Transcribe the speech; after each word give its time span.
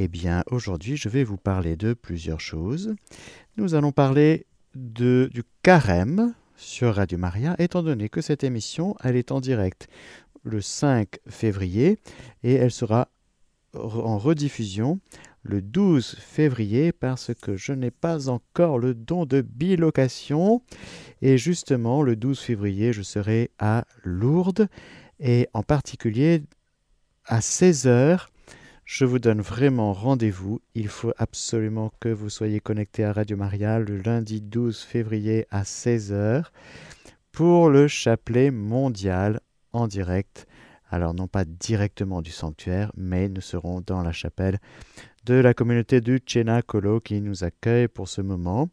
Eh 0.00 0.06
bien, 0.06 0.44
aujourd'hui, 0.48 0.96
je 0.96 1.08
vais 1.08 1.24
vous 1.24 1.36
parler 1.36 1.74
de 1.74 1.92
plusieurs 1.92 2.40
choses. 2.40 2.94
Nous 3.56 3.74
allons 3.74 3.90
parler 3.90 4.46
de, 4.76 5.28
du 5.34 5.42
carême 5.64 6.34
sur 6.54 6.94
Radio 6.94 7.18
Maria, 7.18 7.56
étant 7.58 7.82
donné 7.82 8.08
que 8.08 8.20
cette 8.20 8.44
émission, 8.44 8.94
elle 9.02 9.16
est 9.16 9.32
en 9.32 9.40
direct 9.40 9.88
le 10.44 10.60
5 10.60 11.18
février 11.26 11.98
et 12.44 12.54
elle 12.54 12.70
sera 12.70 13.08
en 13.74 14.18
rediffusion 14.18 15.00
le 15.42 15.60
12 15.60 16.14
février 16.20 16.92
parce 16.92 17.32
que 17.34 17.56
je 17.56 17.72
n'ai 17.72 17.90
pas 17.90 18.28
encore 18.28 18.78
le 18.78 18.94
don 18.94 19.26
de 19.26 19.40
bilocation. 19.40 20.62
Et 21.22 21.38
justement, 21.38 22.04
le 22.04 22.14
12 22.14 22.38
février, 22.38 22.92
je 22.92 23.02
serai 23.02 23.50
à 23.58 23.84
Lourdes 24.04 24.68
et 25.18 25.48
en 25.54 25.64
particulier 25.64 26.44
à 27.24 27.40
16h. 27.40 28.28
Je 28.90 29.04
vous 29.04 29.18
donne 29.18 29.42
vraiment 29.42 29.92
rendez-vous. 29.92 30.62
Il 30.74 30.88
faut 30.88 31.12
absolument 31.18 31.92
que 32.00 32.08
vous 32.08 32.30
soyez 32.30 32.58
connectés 32.58 33.04
à 33.04 33.12
Radio 33.12 33.36
Maria 33.36 33.78
le 33.78 33.98
lundi 33.98 34.40
12 34.40 34.80
février 34.80 35.46
à 35.50 35.64
16h 35.64 36.44
pour 37.30 37.68
le 37.68 37.86
chapelet 37.86 38.50
mondial 38.50 39.40
en 39.74 39.88
direct. 39.88 40.46
Alors 40.88 41.12
non 41.12 41.26
pas 41.28 41.44
directement 41.44 42.22
du 42.22 42.30
sanctuaire, 42.30 42.90
mais 42.96 43.28
nous 43.28 43.42
serons 43.42 43.82
dans 43.86 44.02
la 44.02 44.12
chapelle 44.12 44.58
de 45.26 45.34
la 45.34 45.52
communauté 45.52 46.00
du 46.00 46.22
Colo 46.66 47.00
qui 47.00 47.20
nous 47.20 47.44
accueille 47.44 47.88
pour 47.88 48.08
ce 48.08 48.22
moment. 48.22 48.70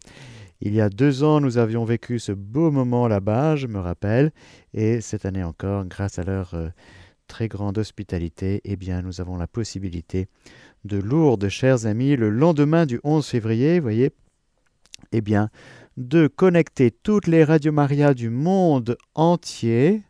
Il 0.62 0.74
y 0.74 0.80
a 0.80 0.88
deux 0.88 1.26
ans, 1.26 1.42
nous 1.42 1.58
avions 1.58 1.84
vécu 1.84 2.20
ce 2.20 2.32
beau 2.32 2.72
moment 2.72 3.10
là-bas, 3.10 3.58
je 3.58 3.68
me 3.68 3.80
rappelle, 3.80 4.32
et 4.74 5.02
cette 5.02 5.26
année 5.26 5.44
encore, 5.44 5.84
grâce 5.84 6.20
à 6.20 6.24
leur 6.24 6.54
euh, 6.54 6.70
très 7.28 7.48
grande 7.48 7.78
hospitalité, 7.78 8.62
eh 8.64 8.76
bien, 8.76 9.02
nous 9.02 9.22
avons 9.22 9.38
la 9.38 9.48
possibilité 9.48 10.28
de 10.84 10.98
Lourdes, 10.98 11.50
chers 11.50 11.86
amis, 11.86 12.16
le 12.16 12.30
lendemain 12.30 12.86
du 12.86 13.00
11 13.04 13.26
février, 13.26 13.80
voyez, 13.80 14.12
eh 15.12 15.22
bien, 15.22 15.50
de 15.98 16.28
connecter 16.28 16.92
toutes 16.92 17.28
les 17.28 17.44
radios 17.44 17.72
Maria 17.72 18.14
du 18.14 18.30
monde 18.30 18.98
entier 19.14 20.04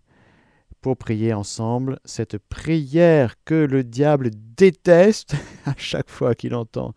pour 0.81 0.97
prier 0.97 1.33
ensemble 1.33 1.99
cette 2.05 2.37
prière 2.37 3.35
que 3.43 3.55
le 3.55 3.83
diable 3.83 4.29
déteste 4.55 5.35
à 5.65 5.73
chaque 5.77 6.09
fois 6.09 6.35
qu'il 6.35 6.53
entend. 6.53 6.93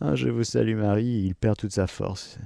Ah, 0.00 0.14
je 0.14 0.28
vous 0.28 0.44
salue 0.44 0.76
Marie, 0.76 1.26
il 1.26 1.34
perd 1.34 1.56
toute 1.56 1.72
sa 1.72 1.86
force. 1.86 2.38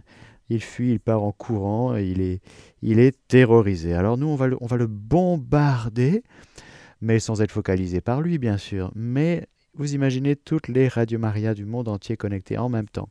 Il 0.51 0.61
fuit, 0.61 0.93
il 0.93 1.01
part 1.01 1.23
en 1.23 1.33
courant 1.33 1.97
et 1.97 2.05
il 2.05 2.21
est, 2.21 2.43
il 2.83 2.99
est 2.99 3.17
terrorisé. 3.29 3.95
Alors 3.95 4.19
nous, 4.19 4.27
on 4.27 4.37
va, 4.37 4.49
le, 4.49 4.59
on 4.61 4.67
va 4.67 4.77
le 4.77 4.87
bombarder, 4.87 6.23
mais 7.01 7.19
sans 7.19 7.43
être 7.43 7.53
focalisé 7.53 8.01
par 8.01 8.21
lui, 8.21 8.39
bien 8.39 8.59
sûr. 8.59 8.91
Mais 8.95 9.49
vous 9.75 9.95
imaginez 9.95 10.37
toutes 10.37 10.69
les 10.69 10.89
Radio 10.89 11.19
Maria 11.19 11.55
du 11.55 11.65
monde 11.65 11.89
entier 11.89 12.17
connectées 12.17 12.59
en 12.59 12.69
même 12.69 12.89
temps, 12.89 13.09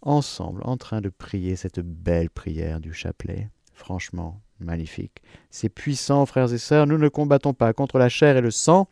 ensemble, 0.00 0.60
en 0.64 0.76
train 0.76 1.00
de 1.00 1.08
prier 1.08 1.56
cette 1.56 1.80
belle 1.80 2.30
prière 2.30 2.80
du 2.80 2.92
chapelet. 2.92 3.48
Franchement, 3.74 4.42
Magnifique. 4.62 5.22
C'est 5.50 5.68
puissant, 5.68 6.26
frères 6.26 6.52
et 6.52 6.58
sœurs, 6.58 6.86
nous 6.86 6.98
ne 6.98 7.08
combattons 7.08 7.54
pas 7.54 7.72
contre 7.72 7.98
la 7.98 8.08
chair 8.08 8.36
et 8.36 8.40
le 8.40 8.50
sang, 8.50 8.88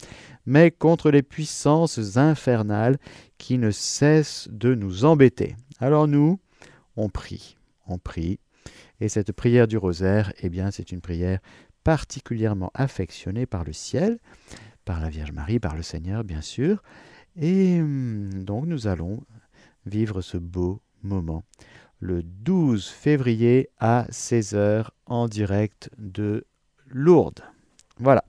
mais 0.47 0.71
contre 0.71 1.11
les 1.11 1.23
puissances 1.23 2.17
infernales 2.17 2.99
qui 3.39 3.59
ne 3.59 3.71
cessent 3.71 4.49
de 4.51 4.75
nous 4.75 5.05
embêter. 5.05 5.57
Alors 5.79 6.09
nous, 6.09 6.39
on 6.97 7.09
prie, 7.09 7.57
on 7.87 7.99
prie. 7.99 8.39
Et 9.01 9.09
cette 9.09 9.33
prière 9.33 9.67
du 9.67 9.79
rosaire, 9.79 10.33
eh 10.43 10.51
bien, 10.51 10.71
c'est 10.71 10.93
une 10.93 11.01
prière 11.01 11.39
particulièrement 11.85 12.71
affectionnée 12.75 13.47
par 13.47 13.65
le 13.65 13.73
ciel, 13.73 14.19
par 14.85 15.01
la 15.01 15.09
Vierge 15.09 15.33
Marie, 15.33 15.61
par 15.61 15.77
le 15.77 15.83
Seigneur, 15.83 16.25
bien 16.25 16.41
sûr. 16.41 16.83
Et 17.37 17.81
hum, 17.81 18.45
donc 18.45 18.67
nous 18.67 18.87
allons 18.87 19.23
vivre 19.87 20.21
ce 20.21 20.37
beau 20.37 20.81
moment 21.03 21.45
le 22.01 22.23
12 22.23 22.89
février 22.89 23.69
à 23.79 24.07
16h 24.11 24.89
en 25.07 25.29
direct 25.29 25.91
de 25.99 26.47
Lourdes. 26.87 27.45
Voilà. 27.99 28.25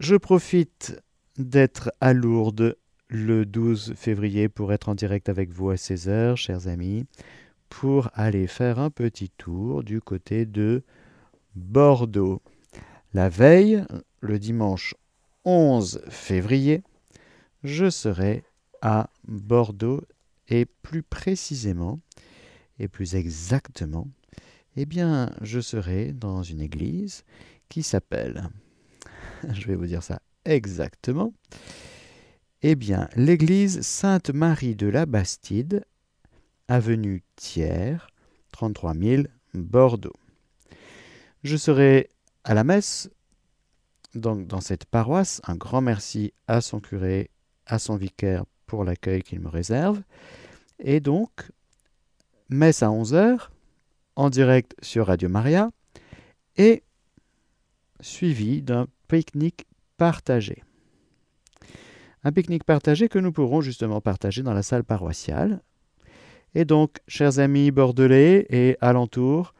Je 0.00 0.16
profite 0.16 1.00
d'être 1.36 1.92
à 2.00 2.12
Lourdes 2.12 2.76
le 3.08 3.44
12 3.44 3.94
février 3.96 4.48
pour 4.48 4.72
être 4.72 4.88
en 4.88 4.94
direct 4.94 5.28
avec 5.28 5.50
vous 5.50 5.70
à 5.70 5.74
16h, 5.74 6.36
chers 6.36 6.68
amis, 6.68 7.06
pour 7.80 8.08
aller 8.14 8.46
faire 8.46 8.78
un 8.78 8.88
petit 8.88 9.30
tour 9.30 9.82
du 9.82 10.00
côté 10.00 10.46
de 10.46 10.84
Bordeaux. 11.56 12.40
La 13.12 13.28
veille, 13.28 13.84
le 14.20 14.38
dimanche 14.38 14.94
11 15.44 16.00
février, 16.08 16.84
je 17.64 17.90
serai 17.90 18.44
à 18.80 19.10
Bordeaux 19.26 20.02
et 20.48 20.66
plus 20.66 21.02
précisément, 21.02 21.98
et 22.78 22.86
plus 22.86 23.16
exactement, 23.16 24.06
eh 24.76 24.86
bien, 24.86 25.32
je 25.40 25.58
serai 25.58 26.12
dans 26.12 26.44
une 26.44 26.60
église 26.60 27.24
qui 27.68 27.82
s'appelle, 27.82 28.50
je 29.52 29.66
vais 29.66 29.74
vous 29.74 29.86
dire 29.86 30.04
ça 30.04 30.22
exactement, 30.44 31.34
eh 32.62 32.76
bien, 32.76 33.08
l'église 33.16 33.80
Sainte-Marie 33.80 34.76
de 34.76 34.86
la 34.86 35.06
Bastide, 35.06 35.84
avenue 36.68 37.22
Thiers, 37.36 37.98
33 38.52 38.94
000, 38.94 39.22
Bordeaux. 39.54 40.14
Je 41.42 41.56
serai 41.56 42.08
à 42.44 42.54
la 42.54 42.64
messe, 42.64 43.10
donc 44.14 44.46
dans 44.46 44.60
cette 44.60 44.86
paroisse. 44.86 45.40
Un 45.46 45.56
grand 45.56 45.80
merci 45.80 46.32
à 46.48 46.60
son 46.60 46.80
curé, 46.80 47.30
à 47.66 47.78
son 47.78 47.96
vicaire 47.96 48.44
pour 48.66 48.84
l'accueil 48.84 49.22
qu'il 49.22 49.40
me 49.40 49.48
réserve. 49.48 50.02
Et 50.78 51.00
donc, 51.00 51.30
messe 52.48 52.82
à 52.82 52.88
11h, 52.88 53.48
en 54.16 54.30
direct 54.30 54.74
sur 54.82 55.06
Radio 55.06 55.28
Maria, 55.28 55.70
et 56.56 56.82
suivi 58.00 58.62
d'un 58.62 58.86
pique-nique 59.08 59.66
partagé. 59.96 60.62
Un 62.22 62.32
pique-nique 62.32 62.64
partagé 62.64 63.08
que 63.08 63.18
nous 63.18 63.32
pourrons 63.32 63.60
justement 63.60 64.00
partager 64.00 64.42
dans 64.42 64.54
la 64.54 64.62
salle 64.62 64.84
paroissiale. 64.84 65.62
Et 66.54 66.64
donc, 66.64 66.98
chers 67.08 67.38
amis 67.38 67.70
bordelais 67.70 68.46
et 68.50 68.76
alentours, 68.80 69.54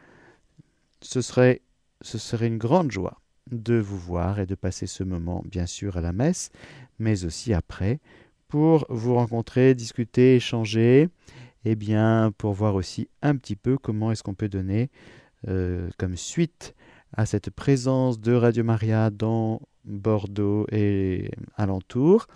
ce 1.01 1.21
serait, 1.21 1.63
ce 2.01 2.19
serait 2.19 2.47
une 2.47 2.59
grande 2.59 2.91
joie 2.91 3.21
de 3.51 3.75
vous 3.75 3.99
voir 3.99 4.39
et 4.39 4.47
de 4.47 4.55
passer 4.55 4.87
ce 4.87 5.03
moment, 5.03 5.43
bien 5.47 5.67
sûr, 5.67 5.97
à 5.97 6.01
la 6.01 6.13
messe, 6.13 6.51
mais 6.99 7.25
aussi 7.25 7.53
après, 7.53 8.01
pour 8.49 8.87
vous 8.89 9.15
rencontrer, 9.15 9.75
discuter, 9.75 10.37
échanger, 10.37 11.09
et 11.67 11.71
eh 11.71 11.75
bien 11.77 12.31
pour 12.37 12.53
voir 12.53 12.75
aussi 12.75 13.09
un 13.23 13.37
petit 13.37 13.57
peu 13.57 13.79
comment 13.79 14.13
est-ce 14.13 14.23
qu'on 14.23 14.35
peut 14.35 14.51
donner 14.51 14.91
euh, 15.49 15.89
comme 15.97 16.17
suite 16.17 16.75
à 17.17 17.25
cette 17.25 17.49
présence 17.49 18.21
de 18.21 18.35
Radio 18.35 18.65
Maria 18.65 19.09
dans 19.09 19.63
Bordeaux 19.85 20.67
et 20.71 21.31
alentour. 21.57 22.27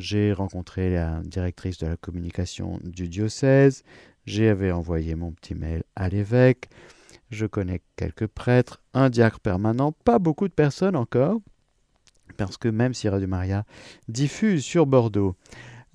J'ai 0.00 0.32
rencontré 0.32 0.94
la 0.94 1.20
directrice 1.22 1.76
de 1.76 1.86
la 1.86 1.96
communication 1.98 2.80
du 2.82 3.06
diocèse, 3.06 3.84
j'avais 4.24 4.72
envoyé 4.72 5.14
mon 5.14 5.30
petit 5.30 5.54
mail 5.54 5.82
à 5.94 6.08
l'évêque, 6.08 6.70
je 7.30 7.44
connais 7.44 7.82
quelques 7.96 8.26
prêtres, 8.26 8.80
un 8.94 9.10
diacre 9.10 9.40
permanent, 9.40 9.92
pas 9.92 10.18
beaucoup 10.18 10.48
de 10.48 10.54
personnes 10.54 10.96
encore, 10.96 11.40
parce 12.38 12.56
que 12.56 12.68
même 12.68 12.94
si 12.94 13.10
Radio 13.10 13.28
Maria 13.28 13.66
diffuse 14.08 14.64
sur 14.64 14.86
Bordeaux, 14.86 15.36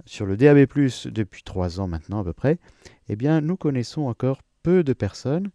sur 0.06 0.28
le 0.28 0.38
DAB+, 0.38 0.68
depuis 1.06 1.42
trois 1.42 1.80
ans 1.80 1.88
maintenant 1.88 2.20
à 2.20 2.24
peu 2.24 2.34
près, 2.34 2.60
eh 3.10 3.16
bien 3.16 3.42
nous 3.42 3.58
connaissons 3.58 4.04
encore 4.04 4.44
peu 4.62 4.84
de 4.84 4.94
personnes. 4.94 5.50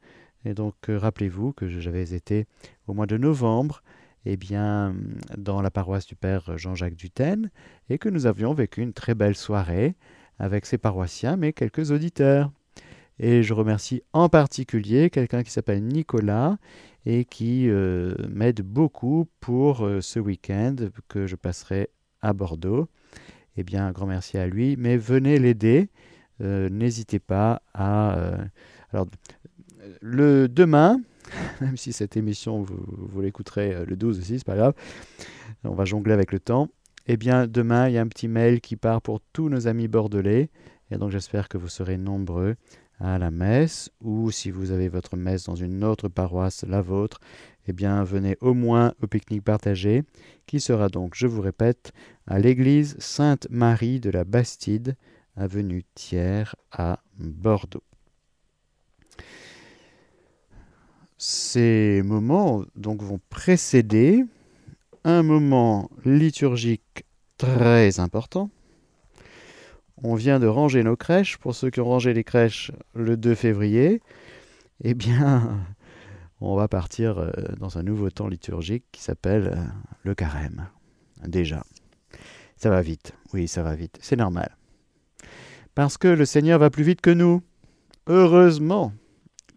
Et 0.45 0.55
donc 0.55 0.75
euh, 0.89 0.99
rappelez-vous 0.99 1.53
que 1.53 1.69
j'avais 1.69 2.15
été 2.15 2.47
au 2.89 2.95
mois 2.95 3.07
de 3.07 3.17
novembre 3.17 3.85
eh 4.27 4.37
bien, 4.37 4.95
dans 5.37 5.63
la 5.63 5.71
paroisse 5.71 6.07
du 6.07 6.15
Père 6.15 6.57
Jean-Jacques 6.59 6.97
Dutène 6.97 7.51
et 7.89 7.99
que 7.99 8.09
nous 8.09 8.27
avions 8.27 8.53
vécu 8.53 8.83
une 8.83 8.93
très 8.93 9.15
belle 9.15 9.37
soirée 9.37 9.95
avec 10.39 10.67
ses 10.67 10.79
paroissiens 10.79 11.37
mais 11.37 11.53
quelques 11.53 11.91
auditeurs. 11.91 12.51
Et 13.19 13.43
je 13.43 13.53
remercie 13.53 14.03
en 14.15 14.31
particulier 14.31 15.11
quelqu'un 15.11 15.43
qui 15.43 15.51
s'appelle 15.51 15.85
Nicolas 15.85 16.57
et 17.05 17.25
qui 17.25 17.69
euh, 17.69 18.15
m'aide 18.31 18.63
beaucoup 18.63 19.29
pour 19.41 19.85
euh, 19.85 20.01
ce 20.01 20.19
week-end 20.19 20.77
que 21.09 21.27
je 21.27 21.37
passerai 21.37 21.91
à 22.23 22.33
Bordeaux. 22.33 22.89
Eh 23.57 23.63
bien, 23.63 23.87
un 23.87 23.93
grand 23.93 24.07
merci 24.07 24.39
à 24.39 24.47
lui, 24.47 24.77
mais 24.79 24.97
venez 24.97 25.39
l'aider. 25.39 25.91
Euh, 26.41 26.71
n'hésitez 26.71 27.19
pas 27.19 27.61
à... 27.75 28.39
alors, 28.93 29.07
le 30.01 30.49
demain, 30.49 31.01
même 31.61 31.77
si 31.77 31.93
cette 31.93 32.17
émission, 32.17 32.63
vous, 32.63 32.79
vous 32.87 33.21
l'écouterez 33.21 33.85
le 33.87 33.97
12 33.97 34.19
aussi, 34.19 34.39
c'est 34.39 34.47
pas 34.47 34.57
grave, 34.57 34.75
on 35.65 35.75
va 35.75 35.85
jongler 35.85 36.13
avec 36.13 36.33
le 36.33 36.41
temps. 36.41 36.69
Eh 37.07 37.17
bien, 37.17 37.47
demain, 37.47 37.89
il 37.89 37.95
y 37.95 37.99
a 37.99 38.03
un 38.03 38.09
petit 38.09 38.29
mail 38.29 38.61
qui 38.61 38.77
part 38.77 39.03
pour 39.03 39.21
tous 39.33 39.49
nos 39.49 39.67
amis 39.67 39.89
bordelais. 39.89 40.51
Et 40.91 40.97
donc, 40.97 41.11
j'espère 41.11 41.49
que 41.49 41.59
vous 41.59 41.69
serez 41.69 41.97
nombreux 41.97 42.57
à 43.01 43.19
la 43.19 43.31
messe, 43.31 43.91
ou 44.03 44.31
si 44.31 44.51
vous 44.51 44.73
avez 44.73 44.89
votre 44.89 45.17
messe 45.17 45.45
dans 45.45 45.55
une 45.55 45.83
autre 45.85 46.09
paroisse, 46.09 46.65
la 46.69 46.83
vôtre, 46.83 47.19
eh 47.67 47.73
bien 47.73 48.05
venez 48.05 48.37
au 48.41 48.53
moins 48.53 48.93
au 49.03 49.07
pique-nique 49.07 49.45
partagé, 49.45 50.05
qui 50.47 50.61
sera 50.61 50.89
donc, 50.89 51.15
je 51.17 51.27
vous 51.27 51.41
répète, 51.41 51.93
à 52.27 52.39
l'église 52.39 52.97
Sainte-Marie 52.99 54.01
de 54.01 54.11
la 54.11 54.25
Bastide, 54.25 54.97
avenue 55.35 55.85
Thiers 55.95 56.55
à 56.71 57.01
Bordeaux. 57.19 57.90
Ces 61.23 62.01
moments 62.03 62.65
donc 62.77 63.03
vont 63.03 63.21
précéder 63.29 64.25
un 65.05 65.23
moment 65.23 65.91
liturgique 66.07 67.05
très 67.37 68.01
important. 68.01 68.49
On 70.03 70.15
vient 70.15 70.41
de 70.41 70.47
ranger 70.47 70.83
nos 70.83 70.97
crèches. 70.97 71.37
Pour 71.37 71.55
ceux 71.55 71.69
qui 71.69 71.79
ont 71.81 71.85
rangé 71.85 72.15
les 72.15 72.25
crèches 72.25 72.73
le 72.95 73.19
2 73.19 73.35
février, 73.35 74.01
eh 74.83 74.95
bien, 74.95 75.61
on 76.41 76.57
va 76.57 76.69
partir 76.69 77.19
euh, 77.19 77.31
dans 77.59 77.77
un 77.77 77.83
nouveau 77.83 78.09
temps 78.09 78.29
liturgique 78.29 78.85
qui 78.91 79.03
s'appelle 79.03 79.53
euh, 79.55 79.63
le 80.05 80.15
carême. 80.15 80.71
Déjà. 81.27 81.63
Ça 82.57 82.71
va 82.71 82.81
vite. 82.81 83.13
Oui, 83.35 83.47
ça 83.47 83.63
va 83.63 83.75
vite. 83.75 83.99
C'est 84.01 84.17
normal. 84.17 84.57
Parce 85.75 85.99
que 85.99 86.09
le 86.09 86.25
Seigneur 86.25 86.59
va 86.59 86.71
plus 86.71 86.85
vite 86.85 87.03
que 87.03 87.11
nous. 87.11 87.43
Heureusement 88.07 88.95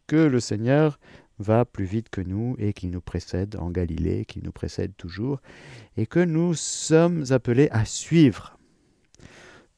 que 0.08 0.18
le 0.18 0.42
Seigneur 0.42 1.00
va 1.40 1.66
plus 1.66 1.86
vite 1.86 2.10
que 2.10 2.22
nous 2.22 2.56
et 2.60 2.74
qu'il 2.74 2.92
nous 2.92 3.02
précède 3.02 3.56
en 3.56 3.70
Galilée, 3.72 4.26
qu'il 4.26 4.44
nous 4.44 4.52
précède 4.52 4.94
toujours, 4.98 5.42
et 5.98 6.06
que 6.06 6.20
nous 6.20 6.54
sommes 6.54 7.26
appelés 7.32 7.70
à 7.72 7.86
suivre. 7.86 8.58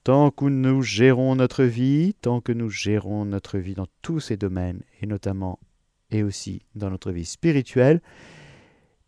Tant 0.04 0.30
que 0.32 0.46
nous 0.46 0.82
gérons 0.82 1.36
notre 1.36 1.64
vie, 1.64 2.14
tant 2.22 2.42
que 2.42 2.52
nous 2.52 2.70
gérons 2.70 3.26
notre 3.26 3.58
vie 3.58 3.74
dans 3.74 3.88
tous 4.02 4.20
ces 4.20 4.38
domaines, 4.38 4.82
et 5.02 5.08
notamment 5.08 5.60
et 6.12 6.22
aussi 6.22 6.62
dans 6.76 6.92
notre 6.92 7.12
vie 7.12 7.26
spirituelle, 7.26 8.02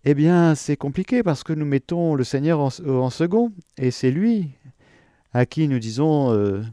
eh 0.05 0.13
bien 0.13 0.55
c'est 0.55 0.77
compliqué 0.77 1.21
parce 1.21 1.44
que 1.44 1.53
nous 1.53 1.65
mettons 1.65 2.15
le 2.15 2.23
Seigneur 2.23 2.59
en, 2.59 3.09
second, 3.09 3.51
et 3.77 3.91
c'est 3.91 4.11
lui 4.11 4.49
à 5.33 5.45
qui 5.45 5.67
nous 5.67 5.79
disons 5.79 6.31
euh, 6.31 6.63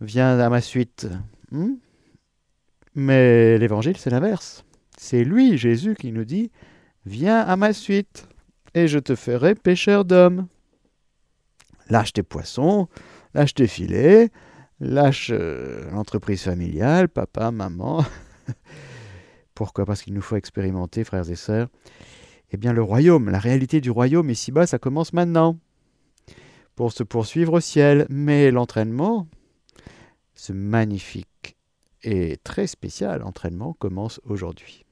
Viens 0.00 0.38
à 0.38 0.48
ma 0.50 0.60
suite. 0.60 1.08
Hmm? 1.50 1.74
Mais 2.94 3.58
l'évangile, 3.58 3.96
c'est 3.96 4.10
l'inverse. 4.10 4.64
C'est 5.04 5.22
lui, 5.22 5.58
Jésus, 5.58 5.96
qui 5.96 6.12
nous 6.12 6.24
dit 6.24 6.50
Viens 7.04 7.40
à 7.40 7.56
ma 7.56 7.74
suite, 7.74 8.26
et 8.72 8.88
je 8.88 8.98
te 8.98 9.14
ferai 9.14 9.54
pêcheur 9.54 10.06
d'hommes. 10.06 10.46
Lâche 11.90 12.14
tes 12.14 12.22
poissons, 12.22 12.88
lâche 13.34 13.52
tes 13.52 13.66
filets, 13.66 14.30
lâche 14.80 15.28
euh, 15.30 15.90
l'entreprise 15.90 16.44
familiale, 16.44 17.10
papa, 17.10 17.50
maman. 17.50 18.02
Pourquoi? 19.54 19.84
Parce 19.84 20.00
qu'il 20.00 20.14
nous 20.14 20.22
faut 20.22 20.36
expérimenter, 20.36 21.04
frères 21.04 21.28
et 21.28 21.36
sœurs. 21.36 21.68
Eh 22.52 22.56
bien, 22.56 22.72
le 22.72 22.82
royaume, 22.82 23.28
la 23.28 23.40
réalité 23.40 23.82
du 23.82 23.90
royaume 23.90 24.30
ici-bas, 24.30 24.66
ça 24.66 24.78
commence 24.78 25.12
maintenant. 25.12 25.58
Pour 26.76 26.92
se 26.92 27.02
poursuivre 27.02 27.52
au 27.52 27.60
ciel. 27.60 28.06
Mais 28.08 28.50
l'entraînement, 28.50 29.28
ce 30.34 30.54
magnifique 30.54 31.58
et 32.02 32.38
très 32.42 32.66
spécial 32.66 33.22
entraînement, 33.22 33.74
commence 33.74 34.18
aujourd'hui 34.24 34.83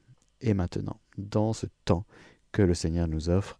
et 0.42 0.54
maintenant, 0.54 1.00
dans 1.16 1.52
ce 1.52 1.66
temps 1.84 2.04
que 2.52 2.62
le 2.62 2.74
Seigneur 2.74 3.08
nous 3.08 3.30
offre, 3.30 3.58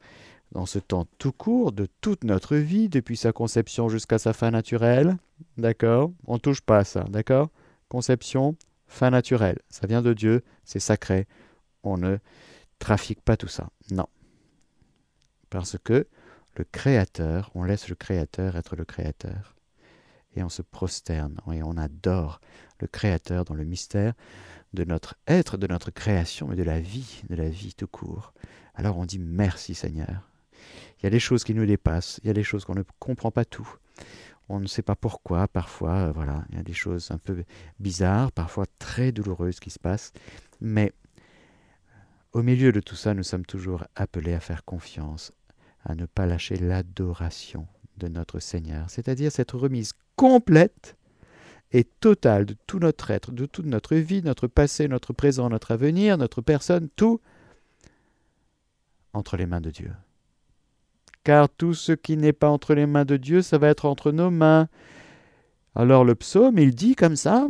dans 0.52 0.67
ce 0.67 0.79
temps 0.79 1.06
tout 1.19 1.32
court 1.32 1.73
de 1.73 1.87
toute 2.00 2.25
notre 2.25 2.56
vie, 2.56 2.88
depuis 2.88 3.17
sa 3.17 3.32
conception 3.32 3.88
jusqu'à 3.88 4.19
sa 4.19 4.32
fin 4.32 4.50
naturelle. 4.50 5.17
D'accord? 5.56 6.12
On 6.26 6.34
ne 6.34 6.38
touche 6.38 6.61
pas 6.61 6.79
à 6.79 6.84
ça, 6.84 7.05
d'accord? 7.08 7.49
Conception, 7.88 8.56
fin 8.87 9.11
naturelle. 9.11 9.58
Ça 9.70 9.87
vient 9.87 10.02
de 10.02 10.12
Dieu, 10.12 10.43
c'est 10.64 10.81
sacré. 10.81 11.26
On 11.82 11.96
ne 11.96 12.19
trafique 12.79 13.23
pas 13.23 13.37
tout 13.37 13.49
ça. 13.49 13.70
Non. 13.90 14.06
Parce 15.49 15.76
que 15.82 16.06
le 16.56 16.64
Créateur, 16.64 17.50
on 17.55 17.64
laisse 17.64 17.88
le 17.88 17.94
Créateur 17.94 18.56
être 18.56 18.76
le 18.76 18.84
Créateur. 18.84 19.55
Et 20.34 20.43
on 20.43 20.49
se 20.49 20.62
prosterne 20.62 21.37
et 21.52 21.62
on 21.62 21.76
adore 21.76 22.40
le 22.79 22.87
Créateur 22.87 23.44
dans 23.44 23.55
le 23.55 23.64
mystère 23.64 24.14
de 24.72 24.84
notre 24.84 25.16
être, 25.26 25.56
de 25.56 25.66
notre 25.66 25.90
création, 25.90 26.48
mais 26.48 26.56
de 26.56 26.62
la 26.62 26.80
vie, 26.80 27.22
de 27.28 27.34
la 27.34 27.48
vie 27.48 27.74
tout 27.74 27.86
court. 27.86 28.32
Alors 28.74 28.98
on 28.98 29.04
dit 29.04 29.19
merci 29.19 29.74
Seigneur. 29.74 30.28
Il 30.98 31.04
y 31.04 31.06
a 31.06 31.10
des 31.10 31.20
choses 31.20 31.44
qui 31.44 31.54
nous 31.54 31.66
dépassent, 31.66 32.20
il 32.22 32.28
y 32.28 32.30
a 32.30 32.34
des 32.34 32.44
choses 32.44 32.64
qu'on 32.64 32.74
ne 32.74 32.84
comprend 32.98 33.30
pas 33.30 33.44
tout. 33.44 33.69
On 34.48 34.60
ne 34.60 34.66
sait 34.66 34.82
pas 34.82 34.96
pourquoi, 34.96 35.48
parfois, 35.48 36.08
euh, 36.08 36.12
voilà, 36.12 36.44
il 36.50 36.56
y 36.56 36.60
a 36.60 36.62
des 36.62 36.72
choses 36.72 37.10
un 37.10 37.19
peu 37.19 37.44
bizarres, 37.80 38.32
parfois 38.32 38.66
très 38.78 39.12
douloureuses 39.12 39.60
qui 39.60 39.70
se 39.70 39.78
passent, 39.78 40.12
mais 40.60 40.92
au 42.32 42.42
milieu 42.42 42.72
de 42.72 42.80
tout 42.80 42.96
ça, 42.96 43.14
nous 43.14 43.22
sommes 43.22 43.46
toujours 43.46 43.84
appelés 43.94 44.34
à 44.34 44.40
faire 44.40 44.64
confiance, 44.64 45.32
à 45.84 45.94
ne 45.94 46.06
pas 46.06 46.26
lâcher 46.26 46.56
l'adoration 46.56 47.66
de 47.98 48.08
notre 48.08 48.40
Seigneur, 48.40 48.88
c'est-à-dire 48.90 49.30
cette 49.30 49.52
remise 49.52 49.92
complète 50.16 50.96
et 51.72 51.84
totale 51.84 52.44
de 52.44 52.54
tout 52.66 52.78
notre 52.78 53.10
être, 53.10 53.32
de 53.32 53.46
toute 53.46 53.66
notre 53.66 53.96
vie, 53.96 54.22
notre 54.22 54.46
passé, 54.46 54.88
notre 54.88 55.12
présent, 55.12 55.48
notre 55.48 55.72
avenir, 55.72 56.19
notre 56.19 56.42
personne, 56.42 56.88
tout 56.96 57.20
entre 59.14 59.36
les 59.36 59.46
mains 59.46 59.60
de 59.60 59.70
Dieu. 59.70 59.92
Car 61.24 61.48
tout 61.48 61.74
ce 61.74 61.92
qui 61.92 62.16
n'est 62.16 62.32
pas 62.32 62.48
entre 62.48 62.74
les 62.74 62.86
mains 62.86 63.04
de 63.04 63.16
Dieu, 63.16 63.42
ça 63.42 63.58
va 63.58 63.69
être 63.69 63.86
entre 63.86 64.12
nos 64.12 64.30
mains. 64.30 64.69
Alors 65.74 66.04
le 66.04 66.14
psaume, 66.14 66.58
il 66.58 66.74
dit 66.74 66.94
comme 66.94 67.16
ça, 67.16 67.48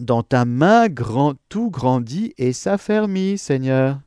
Dans 0.00 0.22
ta 0.22 0.44
main 0.44 0.86
tout 1.48 1.70
grandit 1.70 2.34
et 2.38 2.52
s'affermit, 2.52 3.38
Seigneur. 3.38 4.00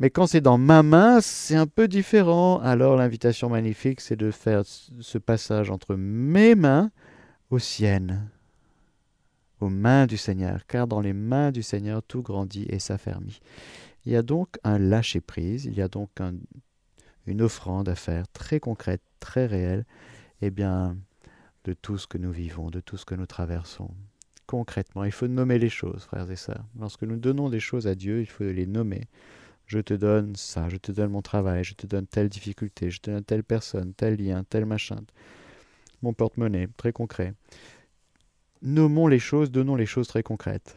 Mais 0.00 0.10
quand 0.10 0.28
c'est 0.28 0.40
dans 0.40 0.58
ma 0.58 0.82
main, 0.82 1.20
c'est 1.20 1.56
un 1.56 1.66
peu 1.66 1.88
différent. 1.88 2.60
Alors 2.60 2.96
l'invitation 2.96 3.48
magnifique, 3.48 4.00
c'est 4.00 4.16
de 4.16 4.30
faire 4.30 4.62
ce 4.64 5.18
passage 5.18 5.70
entre 5.70 5.96
mes 5.96 6.54
mains, 6.54 6.90
aux 7.50 7.58
siennes, 7.58 8.28
aux 9.60 9.68
mains 9.68 10.06
du 10.06 10.16
Seigneur, 10.16 10.66
car 10.66 10.86
dans 10.86 11.00
les 11.00 11.12
mains 11.12 11.50
du 11.50 11.62
Seigneur 11.62 12.02
tout 12.02 12.22
grandit 12.22 12.66
et 12.68 12.78
s'affermit. 12.78 13.40
Il 14.04 14.12
y 14.12 14.16
a 14.16 14.22
donc 14.22 14.58
un 14.64 14.78
lâcher-prise, 14.78 15.64
il 15.64 15.74
y 15.74 15.82
a 15.82 15.88
donc 15.88 16.10
une 17.26 17.42
offrande 17.42 17.88
à 17.88 17.94
faire 17.94 18.28
très 18.28 18.60
concrète, 18.60 19.02
très 19.20 19.46
réelle, 19.46 19.84
eh 20.40 20.50
bien, 20.50 20.96
de 21.64 21.72
tout 21.72 21.98
ce 21.98 22.06
que 22.06 22.18
nous 22.18 22.32
vivons, 22.32 22.70
de 22.70 22.80
tout 22.80 22.96
ce 22.96 23.04
que 23.04 23.14
nous 23.14 23.26
traversons. 23.26 23.90
Concrètement, 24.46 25.04
il 25.04 25.12
faut 25.12 25.28
nommer 25.28 25.58
les 25.58 25.68
choses, 25.68 26.04
frères 26.04 26.30
et 26.30 26.36
sœurs. 26.36 26.64
Lorsque 26.78 27.02
nous 27.02 27.16
donnons 27.16 27.50
des 27.50 27.60
choses 27.60 27.86
à 27.86 27.94
Dieu, 27.94 28.20
il 28.20 28.26
faut 28.26 28.44
les 28.44 28.66
nommer. 28.66 29.08
Je 29.66 29.78
te 29.80 29.92
donne 29.92 30.34
ça, 30.36 30.70
je 30.70 30.78
te 30.78 30.92
donne 30.92 31.10
mon 31.10 31.20
travail, 31.20 31.64
je 31.64 31.74
te 31.74 31.86
donne 31.86 32.06
telle 32.06 32.30
difficulté, 32.30 32.90
je 32.90 33.00
te 33.00 33.10
donne 33.10 33.24
telle 33.24 33.44
personne, 33.44 33.92
tel 33.92 34.16
lien, 34.16 34.44
tel 34.48 34.64
machin 34.64 35.00
mon 36.02 36.12
porte-monnaie, 36.12 36.68
très 36.76 36.92
concret. 36.92 37.34
Nommons 38.62 39.06
les 39.06 39.18
choses, 39.18 39.50
donnons 39.50 39.76
les 39.76 39.86
choses 39.86 40.08
très 40.08 40.22
concrètes. 40.22 40.76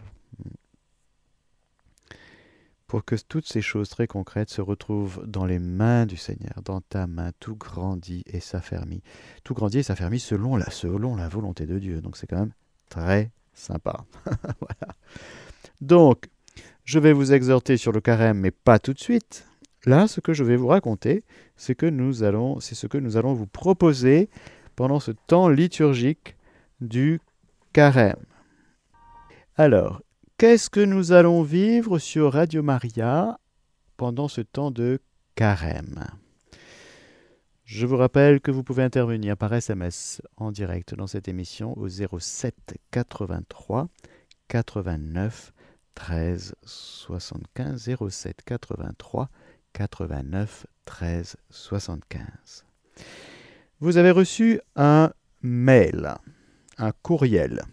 Pour 2.87 3.05
que 3.05 3.15
toutes 3.15 3.47
ces 3.47 3.61
choses 3.61 3.89
très 3.89 4.05
concrètes 4.05 4.49
se 4.49 4.61
retrouvent 4.61 5.25
dans 5.25 5.45
les 5.45 5.59
mains 5.59 6.05
du 6.05 6.17
Seigneur, 6.17 6.61
dans 6.63 6.81
ta 6.81 7.07
main, 7.07 7.31
tout 7.39 7.55
grandit 7.55 8.23
et 8.27 8.41
s'affermit. 8.41 9.01
Tout 9.43 9.53
grandit 9.53 9.79
et 9.79 9.83
s'affermit 9.83 10.19
selon 10.19 10.57
la, 10.57 10.69
selon 10.69 11.15
la 11.15 11.29
volonté 11.29 11.65
de 11.65 11.79
Dieu. 11.79 12.01
Donc 12.01 12.17
c'est 12.17 12.27
quand 12.27 12.39
même 12.39 12.53
très 12.89 13.31
sympa. 13.53 14.03
voilà. 14.25 14.95
Donc, 15.79 16.29
je 16.83 16.99
vais 16.99 17.13
vous 17.13 17.31
exhorter 17.31 17.77
sur 17.77 17.91
le 17.91 18.01
carême, 18.01 18.39
mais 18.39 18.51
pas 18.51 18.77
tout 18.77 18.93
de 18.93 18.99
suite. 18.99 19.47
Là, 19.85 20.07
ce 20.07 20.19
que 20.19 20.33
je 20.33 20.43
vais 20.43 20.57
vous 20.57 20.67
raconter, 20.67 21.23
c'est 21.55 21.75
que 21.75 21.85
nous 21.85 22.23
allons, 22.23 22.59
c'est 22.59 22.75
ce 22.75 22.87
que 22.87 22.97
nous 22.97 23.17
allons 23.17 23.33
vous 23.33 23.47
proposer 23.47 24.29
pendant 24.81 24.99
ce 24.99 25.11
temps 25.11 25.47
liturgique 25.47 26.35
du 26.79 27.21
carême. 27.71 28.25
Alors, 29.55 30.01
qu'est-ce 30.39 30.71
que 30.71 30.79
nous 30.79 31.11
allons 31.11 31.43
vivre 31.43 31.99
sur 31.99 32.33
Radio 32.33 32.63
Maria 32.63 33.39
pendant 33.95 34.27
ce 34.27 34.41
temps 34.41 34.71
de 34.71 34.99
carême? 35.35 36.07
Je 37.63 37.85
vous 37.85 37.95
rappelle 37.95 38.41
que 38.41 38.49
vous 38.49 38.63
pouvez 38.63 38.81
intervenir 38.81 39.37
par 39.37 39.53
SMS 39.53 40.19
en 40.37 40.51
direct 40.51 40.95
dans 40.95 41.05
cette 41.05 41.27
émission 41.27 41.77
au 41.77 41.87
07 41.87 42.55
83 42.89 43.87
89 44.47 45.53
13 45.93 46.55
75 46.63 47.97
07 48.09 48.41
83 48.43 49.29
89 49.73 50.65
13 50.85 51.35
75. 51.51 52.65
Vous 53.81 53.97
avez 53.97 54.11
reçu 54.11 54.61
un 54.75 55.11
mail, 55.41 56.13
un 56.77 56.91
courriel. 57.01 57.63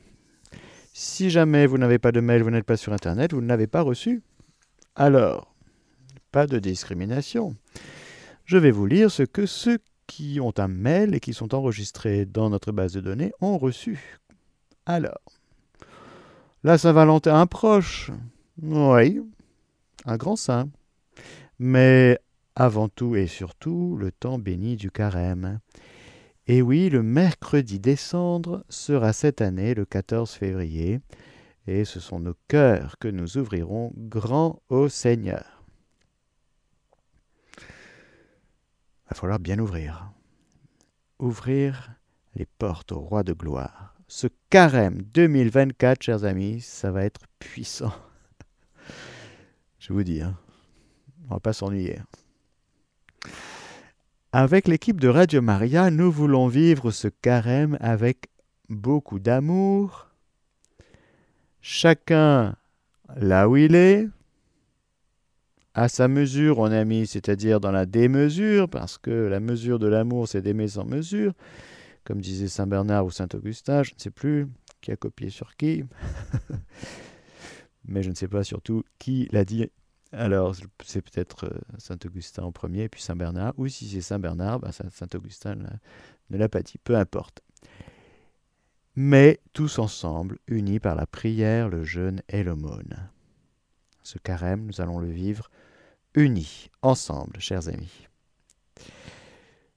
Si 0.95 1.29
jamais 1.29 1.67
vous 1.67 1.77
n'avez 1.77 1.99
pas 1.99 2.13
de 2.13 2.21
mail, 2.21 2.43
vous 2.43 2.51
n'êtes 2.51 2.65
pas 2.65 2.79
sur 2.79 2.95
Internet, 2.95 3.35
vous 3.35 3.43
ne 3.43 3.47
l'avez 3.47 3.67
pas 3.67 3.83
reçu. 3.83 4.23
Alors, 4.97 5.55
pas 6.33 6.47
de 6.47 6.59
discrimination. 6.59 7.55
Je 8.47 8.57
vais 8.57 8.71
vous 8.71 8.87
lire 8.87 9.11
ce 9.11 9.23
que 9.23 9.45
ceux 9.45 9.81
qui 10.07 10.41
ont 10.41 10.55
un 10.57 10.69
mail 10.69 11.15
et 11.15 11.21
qui 11.21 11.35
sont 11.35 11.55
enregistrés 11.55 12.25
dans 12.25 12.49
notre 12.49 12.73
base 12.73 12.95
de 12.95 13.03
données 13.03 13.33
ont 13.43 13.59
reçu. 13.59 14.19
Alors, 14.87 15.21
La 16.65 16.79
Saint-Valentin 16.79 17.47
proche. 17.47 18.11
Oui, 18.63 19.21
un 20.07 20.17
grand 20.17 20.37
saint. 20.37 20.71
Mais 21.59 22.19
avant 22.57 22.89
tout 22.89 23.15
et 23.15 23.27
surtout, 23.27 23.99
le 24.01 24.11
temps 24.11 24.39
béni 24.39 24.77
du 24.77 24.91
carême. 24.91 25.61
Et 26.51 26.63
oui, 26.63 26.89
le 26.89 27.03
mercredi 27.03 27.79
décembre 27.79 28.65
sera 28.71 29.13
cette 29.13 29.43
année 29.43 29.75
le 29.75 29.85
14 29.85 30.31
février, 30.31 31.01
et 31.67 31.85
ce 31.85 32.01
sont 32.01 32.21
nos 32.21 32.37
cœurs 32.49 32.97
que 32.99 33.09
nous 33.09 33.37
ouvrirons 33.37 33.93
grand 33.95 34.63
au 34.71 34.89
Seigneur. 34.89 35.63
Il 37.59 39.11
va 39.11 39.15
falloir 39.15 39.39
bien 39.39 39.59
ouvrir. 39.59 40.11
Ouvrir 41.19 41.91
les 42.35 42.47
portes 42.47 42.93
au 42.93 43.01
roi 43.01 43.23
de 43.25 43.35
gloire. 43.35 43.95
Ce 44.07 44.27
carême 44.49 45.03
2024, 45.03 46.03
chers 46.03 46.25
amis, 46.25 46.63
ça 46.63 46.91
va 46.91 47.05
être 47.05 47.27
puissant. 47.39 47.93
Je 49.79 49.93
vous 49.93 50.03
dis, 50.03 50.23
hein, 50.23 50.35
on 51.27 51.35
va 51.35 51.41
pas 51.41 51.53
s'ennuyer. 51.53 51.99
Avec 54.41 54.69
l'équipe 54.69 55.01
de 55.01 55.09
Radio 55.09 55.43
Maria, 55.43 55.91
nous 55.91 56.13
voulons 56.13 56.47
vivre 56.47 56.93
ce 56.93 57.09
carême 57.09 57.77
avec 57.81 58.29
beaucoup 58.69 59.19
d'amour, 59.19 60.07
chacun 61.61 62.55
là 63.17 63.49
où 63.49 63.57
il 63.57 63.75
est, 63.75 64.07
à 65.75 65.89
sa 65.89 66.07
mesure, 66.07 66.61
on 66.61 66.71
a 66.71 66.85
mis, 66.85 67.09
c'est-à-dire 67.09 67.59
dans 67.59 67.73
la 67.73 67.85
démesure, 67.85 68.69
parce 68.69 68.97
que 68.97 69.11
la 69.11 69.41
mesure 69.41 69.81
de 69.81 69.89
l'amour, 69.89 70.29
c'est 70.29 70.41
d'aimer 70.41 70.69
sans 70.69 70.85
mesure, 70.85 71.33
comme 72.05 72.21
disait 72.21 72.47
Saint 72.47 72.69
Bernard 72.69 73.07
ou 73.07 73.11
Saint 73.11 73.27
Augustin, 73.35 73.83
je 73.83 73.93
ne 73.95 73.99
sais 73.99 74.13
plus 74.13 74.47
qui 74.81 74.93
a 74.93 74.97
copié 74.97 75.31
sur 75.31 75.57
qui, 75.57 75.83
mais 77.89 78.05
je 78.05 78.11
ne 78.11 78.15
sais 78.15 78.29
pas 78.29 78.45
surtout 78.45 78.85
qui 79.01 79.27
l'a 79.33 79.45
dit 79.45 79.69
alors, 80.13 80.55
c'est 80.85 81.03
peut-être 81.03 81.45
euh, 81.47 81.59
Saint-Augustin 81.77 82.45
en 82.45 82.53
premier, 82.53 82.89
puis 82.89 83.03
Saint-Bernard, 83.03 83.53
ou 83.59 83.69
si 83.69 83.89
c'est 83.89 84.01
Saint-Bernard, 84.01 84.61
ben, 84.61 84.73
Saint-Augustin 84.73 85.57
ne 86.31 86.37
l'a 86.39 86.49
pas 86.49 86.63
dit, 86.63 86.79
peu 86.83 86.97
importe. 86.97 87.43
Mais 88.97 89.39
tous 89.53 89.79
ensemble, 89.79 90.39
unis 90.47 90.81
par 90.81 90.95
la 90.95 91.07
prière, 91.07 91.69
le 91.69 91.85
jeûne 91.85 92.23
et 92.29 92.43
l'aumône. 92.43 93.11
Ce 94.03 94.19
carême, 94.19 94.65
nous 94.65 94.81
allons 94.81 94.99
le 94.99 95.11
vivre 95.11 95.51
unis, 96.15 96.71
ensemble, 96.83 97.39
chers 97.39 97.69
amis. 97.69 98.09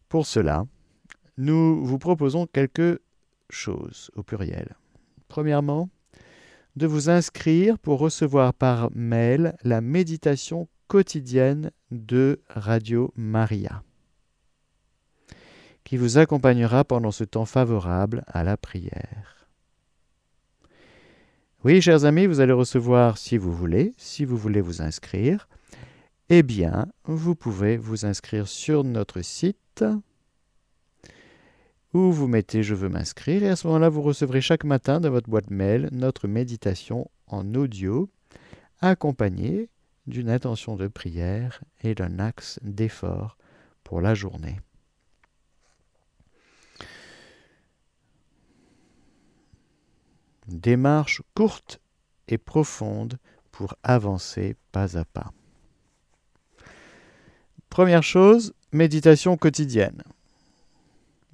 Pour 0.07 0.25
cela, 0.25 0.65
nous 1.38 1.85
vous 1.85 2.00
proposons 2.00 2.47
quelque 2.47 3.01
chose 3.50 4.09
au 4.15 4.23
pluriel. 4.23 4.75
Premièrement, 5.27 5.89
de 6.75 6.87
vous 6.87 7.09
inscrire 7.09 7.77
pour 7.79 7.99
recevoir 7.99 8.53
par 8.53 8.89
mail 8.95 9.55
la 9.63 9.81
méditation 9.81 10.67
quotidienne 10.87 11.71
de 11.91 12.41
Radio 12.49 13.13
Maria, 13.15 13.83
qui 15.83 15.97
vous 15.97 16.17
accompagnera 16.17 16.83
pendant 16.83 17.11
ce 17.11 17.23
temps 17.23 17.45
favorable 17.45 18.23
à 18.27 18.43
la 18.43 18.57
prière. 18.57 19.47
Oui, 21.63 21.81
chers 21.81 22.05
amis, 22.05 22.25
vous 22.25 22.39
allez 22.39 22.53
recevoir 22.53 23.17
si 23.17 23.37
vous 23.37 23.53
voulez, 23.53 23.93
si 23.97 24.25
vous 24.25 24.37
voulez 24.37 24.61
vous 24.61 24.81
inscrire, 24.81 25.47
eh 26.29 26.43
bien, 26.43 26.87
vous 27.03 27.35
pouvez 27.35 27.77
vous 27.77 28.05
inscrire 28.05 28.47
sur 28.47 28.83
notre 28.83 29.21
site 29.21 29.83
où 31.93 32.12
vous 32.12 32.27
mettez 32.27 32.63
Je 32.63 32.75
veux 32.75 32.89
m'inscrire 32.89 33.43
et 33.43 33.50
à 33.50 33.55
ce 33.55 33.67
moment-là, 33.67 33.89
vous 33.89 34.01
recevrez 34.01 34.41
chaque 34.41 34.63
matin 34.63 35.00
dans 35.00 35.10
votre 35.10 35.29
boîte 35.29 35.50
mail 35.50 35.89
notre 35.91 36.27
méditation 36.27 37.10
en 37.27 37.53
audio 37.55 38.10
accompagnée 38.79 39.69
d'une 40.07 40.29
intention 40.29 40.75
de 40.75 40.88
prière 40.88 41.62
et 41.83 41.95
d'un 41.95 42.19
axe 42.19 42.60
d'effort 42.63 43.38
pour 43.83 44.01
la 44.01 44.13
journée. 44.15 44.57
démarche 50.51 51.21
courte 51.33 51.79
et 52.27 52.38
profonde 52.38 53.17
pour 53.51 53.75
avancer 53.83 54.55
pas 54.71 54.98
à 54.98 55.05
pas. 55.05 55.31
Première 57.69 58.03
chose, 58.03 58.53
méditation 58.71 59.38
quotidienne. 59.38 60.03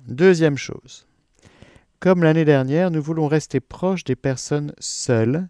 Deuxième 0.07 0.57
chose, 0.57 1.05
comme 1.99 2.23
l'année 2.23 2.45
dernière, 2.45 2.91
nous 2.91 3.01
voulons 3.01 3.27
rester 3.27 3.59
proches 3.59 4.05
des 4.05 4.15
personnes 4.15 4.71
seules, 4.79 5.49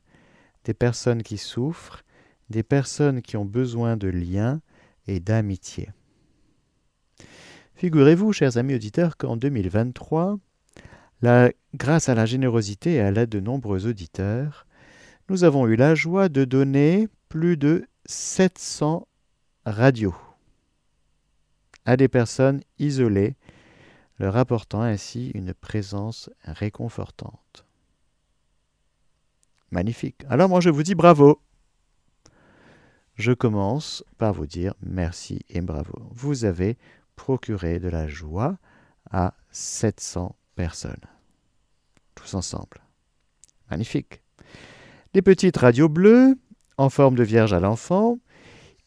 des 0.64 0.74
personnes 0.74 1.22
qui 1.22 1.38
souffrent, 1.38 2.02
des 2.50 2.64
personnes 2.64 3.22
qui 3.22 3.38
ont 3.38 3.46
besoin 3.46 3.98
de 3.98 4.08
liens 4.08 4.62
et 5.06 5.20
d'amitié. 5.20 5.90
Figurez-vous, 7.76 8.34
chers 8.34 8.58
amis 8.58 8.74
auditeurs, 8.74 9.16
qu'en 9.16 9.38
2023, 9.38 10.40
grâce 11.76 12.10
à 12.10 12.16
la 12.16 12.26
générosité 12.26 12.94
et 12.94 13.02
à 13.02 13.12
l'aide 13.12 13.30
de 13.30 13.40
nombreux 13.40 13.86
auditeurs, 13.86 14.66
nous 15.30 15.44
avons 15.44 15.68
eu 15.68 15.76
la 15.76 15.94
joie 15.94 16.30
de 16.30 16.46
donner 16.46 17.08
plus 17.30 17.58
de 17.58 17.86
700 18.08 19.08
radios 19.68 20.16
à 21.86 21.96
des 21.96 22.08
personnes 22.08 22.62
isolées 22.80 23.36
leur 24.20 24.38
apportant 24.38 24.82
ainsi 24.82 25.30
une 25.34 25.54
présence 25.54 26.30
réconfortante. 26.44 27.66
Magnifique. 29.72 30.24
Alors 30.30 30.50
moi 30.50 30.60
je 30.60 30.70
vous 30.70 30.84
dis 30.84 30.96
bravo. 30.96 31.42
Je 33.16 33.32
commence 33.32 34.04
par 34.18 34.34
vous 34.34 34.48
dire 34.48 34.74
merci 34.82 35.40
et 35.50 35.62
bravo. 35.62 35.94
Vous 36.12 36.46
avez 36.46 36.78
procuré 37.16 37.80
de 37.80 37.90
la 37.90 38.08
joie 38.08 38.58
à 39.12 39.34
700 39.52 40.36
personnes. 40.56 41.06
Tous 42.16 42.34
ensemble. 42.34 42.82
Magnifique. 43.70 44.22
Des 45.14 45.22
petites 45.22 45.58
radios 45.58 45.90
bleues 45.90 46.38
en 46.78 46.90
forme 46.90 47.16
de 47.16 47.24
Vierge 47.24 47.54
à 47.54 47.60
l'enfant 47.60 48.20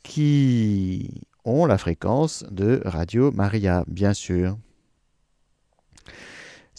qui 0.03 1.23
ont 1.45 1.67
la 1.67 1.79
fréquence 1.79 2.45
de 2.51 2.81
Radio 2.85 3.33
Maria, 3.33 3.85
bien 3.87 4.15
sûr. 4.15 4.57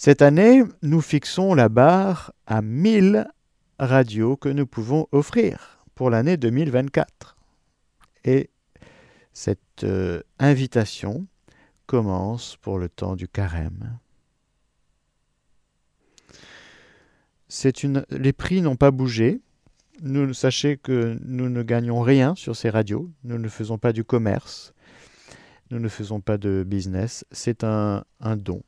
Cette 0.04 0.24
année, 0.24 0.64
nous 0.82 1.00
fixons 1.00 1.54
la 1.54 1.70
barre 1.70 2.34
à 2.48 2.64
1000 2.64 3.28
radios 3.78 4.36
que 4.36 4.50
nous 4.50 4.66
pouvons 4.66 5.08
offrir 5.12 5.86
pour 5.94 6.10
l'année 6.10 6.38
2024. 6.38 7.38
Et 8.24 8.50
cette 9.32 9.84
euh, 9.84 10.24
invitation 10.40 11.28
commence 11.86 12.58
pour 12.64 12.80
le 12.80 12.90
temps 12.90 13.16
du 13.16 13.28
carême. 13.28 14.00
Les 18.10 18.34
prix 18.34 18.64
n'ont 18.64 18.78
pas 18.78 18.90
bougé. 18.90 19.40
Nous, 20.02 20.34
sachez 20.34 20.78
que 20.78 21.16
nous 21.24 21.48
ne 21.48 21.62
gagnons 21.62 22.02
rien 22.02 22.34
sur 22.34 22.56
ces 22.56 22.72
radios. 22.72 23.12
Nous 23.24 23.38
ne 23.38 23.50
faisons 23.50 23.78
pas 23.78 23.94
du 23.94 24.04
commerce. 24.04 24.74
Nous 25.70 25.78
ne 25.78 25.90
faisons 25.90 26.22
pas 26.22 26.40
de 26.40 26.64
business. 26.66 27.24
C'est 27.32 27.64
un 27.64 28.04
don 28.36 28.64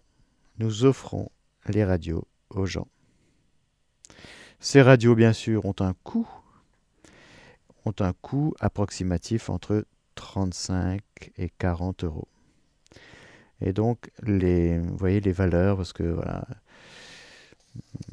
nous 0.57 0.86
offrons 0.86 1.31
les 1.67 1.83
radios 1.83 2.27
aux 2.50 2.65
gens. 2.65 2.88
Ces 4.60 4.81
radios, 4.81 5.15
bien 5.15 5.33
sûr, 5.33 5.65
ont 5.65 5.75
un 5.79 5.93
coût, 6.03 6.29
ont 7.86 7.95
un 8.00 8.13
coût 8.13 8.53
approximatif 8.60 9.50
entre 9.50 9.86
35 10.15 11.01
et 11.38 11.50
40 11.50 12.03
euros. 12.05 12.27
Et 13.62 13.74
donc, 13.74 14.10
vous 14.22 14.98
voyez 14.98 15.19
les 15.19 15.31
valeurs, 15.31 15.77
parce 15.77 15.93
que 15.93 16.03
voilà, 16.03 16.45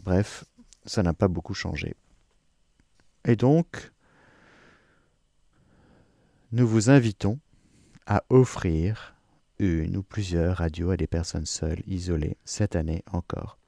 bref, 0.03 0.45
ça 0.87 1.03
n'a 1.03 1.13
pas 1.13 1.29
beaucoup 1.29 1.55
changé. 1.55 1.95
Et 3.25 3.37
donc, 3.37 3.93
nous 6.53 6.67
vous 6.67 6.91
invitons 6.91 7.39
à 8.07 8.25
offrir 8.29 9.15
une 9.61 9.97
ou 9.97 10.03
plusieurs 10.03 10.57
radios 10.57 10.91
à 10.91 10.97
des 10.97 11.07
personnes 11.07 11.47
seules, 11.47 11.83
isolées, 11.87 12.37
cette 12.45 12.77
année 12.77 13.05
encore. 13.13 13.59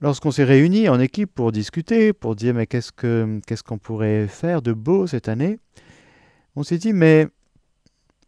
Lorsqu'on 0.00 0.32
s'est 0.32 0.44
réunis 0.44 0.88
en 0.88 0.98
équipe 0.98 1.32
pour 1.32 1.52
discuter, 1.52 2.12
pour 2.12 2.34
dire 2.34 2.54
mais 2.54 2.66
qu'est-ce 2.66 2.90
que 2.90 3.40
qu'est-ce 3.46 3.62
qu'on 3.62 3.78
pourrait 3.78 4.26
faire 4.26 4.60
de 4.60 4.72
beau 4.72 5.06
cette 5.06 5.28
année, 5.28 5.60
on 6.56 6.64
s'est 6.64 6.78
dit 6.78 6.92
mais 6.92 7.28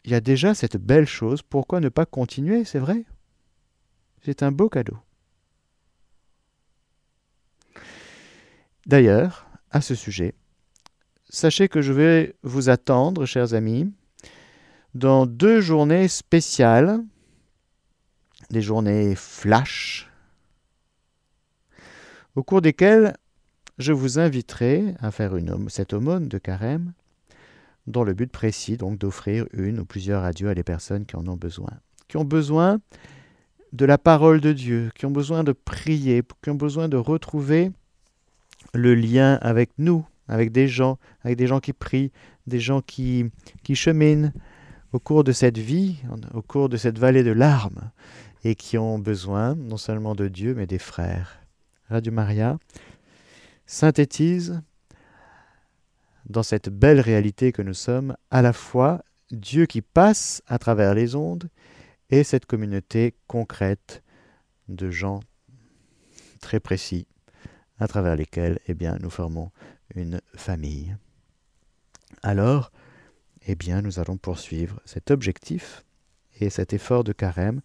il 0.05 0.11
y 0.11 0.15
a 0.15 0.21
déjà 0.21 0.53
cette 0.53 0.77
belle 0.77 1.07
chose, 1.07 1.41
pourquoi 1.41 1.81
ne 1.81 1.89
pas 1.89 2.05
continuer, 2.05 2.63
c'est 2.63 2.79
vrai? 2.79 3.03
C'est 4.23 4.43
un 4.43 4.51
beau 4.51 4.69
cadeau. 4.69 4.97
D'ailleurs, 8.85 9.47
à 9.71 9.81
ce 9.81 9.95
sujet, 9.95 10.35
sachez 11.27 11.67
que 11.67 11.81
je 11.81 11.91
vais 11.91 12.35
vous 12.43 12.69
attendre, 12.69 13.25
chers 13.25 13.55
amis, 13.55 13.91
dans 14.95 15.25
deux 15.25 15.59
journées 15.59 16.07
spéciales, 16.07 17.03
des 18.49 18.61
journées 18.61 19.13
flash, 19.15 20.09
au 22.35 22.43
cours 22.43 22.61
desquelles 22.61 23.15
je 23.77 23.91
vous 23.91 24.19
inviterai 24.19 24.95
à 24.99 25.11
faire 25.11 25.33
cette 25.67 25.91
aumône 25.91 26.29
de 26.29 26.37
carême 26.37 26.93
dans 27.87 28.03
le 28.03 28.13
but 28.13 28.31
précis 28.31 28.77
donc 28.77 28.97
d'offrir 28.97 29.45
une 29.51 29.81
ou 29.81 29.85
plusieurs 29.85 30.21
radios 30.21 30.47
à 30.47 30.55
des 30.55 30.63
personnes 30.63 31.05
qui 31.05 31.17
en 31.17 31.27
ont 31.27 31.35
besoin, 31.35 31.71
qui 32.07 32.15
ont 32.15 32.23
besoin 32.23 32.79
de 33.73 33.85
la 33.85 33.97
parole 33.97 34.39
de 34.39 34.53
Dieu, 34.53 34.91
qui 34.95 35.05
ont 35.05 35.11
besoin 35.11 35.43
de 35.43 35.51
prier, 35.51 36.23
qui 36.41 36.49
ont 36.49 36.55
besoin 36.55 36.87
de 36.87 36.95
retrouver 36.95 37.71
le 38.73 38.95
lien 38.95 39.37
avec 39.41 39.71
nous, 39.77 40.05
avec 40.29 40.53
des 40.53 40.69
gens, 40.69 40.97
avec 41.21 41.37
des 41.37 41.47
gens 41.47 41.59
qui 41.59 41.73
prient, 41.73 42.13
des 42.47 42.61
gens 42.61 42.81
qui 42.81 43.29
cheminent 43.73 44.31
au 44.95 44.99
cours 44.99 45.25
de 45.25 45.33
cette 45.33 45.57
vie, 45.57 45.97
au 46.33 46.41
cours 46.41 46.69
de 46.69 46.77
cette 46.77 46.97
vallée 46.97 47.23
de 47.23 47.31
larmes, 47.31 47.91
et 48.45 48.55
qui 48.55 48.77
ont 48.77 48.97
besoin 48.97 49.53
non 49.53 49.75
seulement 49.75 50.15
de 50.15 50.29
Dieu, 50.29 50.55
mais 50.55 50.67
des 50.67 50.79
frères. 50.79 51.41
Radio 51.89 52.13
Maria 52.13 52.57
synthétise 53.65 54.61
dans 56.27 56.43
cette 56.43 56.69
belle 56.69 57.01
réalité 57.01 57.51
que 57.51 57.61
nous 57.61 57.73
sommes 57.73 58.15
à 58.31 58.41
la 58.41 58.53
fois 58.53 59.03
Dieu 59.31 59.65
qui 59.65 59.81
passe 59.81 60.41
à 60.47 60.59
travers 60.59 60.93
les 60.93 61.13
ondes 61.13 61.49
et 62.09 62.23
cette 62.23 62.45
communauté 62.45 63.15
concrète 63.27 64.01
de 64.69 64.91
gens 64.91 65.19
très 66.39 66.61
précis 66.61 67.05
à 67.79 67.89
travers 67.89 68.15
lesquels 68.15 68.59
eh 68.67 68.73
bien, 68.73 68.97
nous 69.01 69.09
formons 69.09 69.51
une 69.93 70.21
famille. 70.35 70.95
Alors, 72.23 72.71
eh 73.45 73.55
bien, 73.55 73.81
nous 73.81 73.99
allons 73.99 74.17
poursuivre 74.17 74.79
cet 74.85 75.11
objectif 75.11 75.83
et 76.39 76.49
cet 76.49 76.73
effort 76.73 77.03
de 77.03 77.13
carême. 77.13 77.61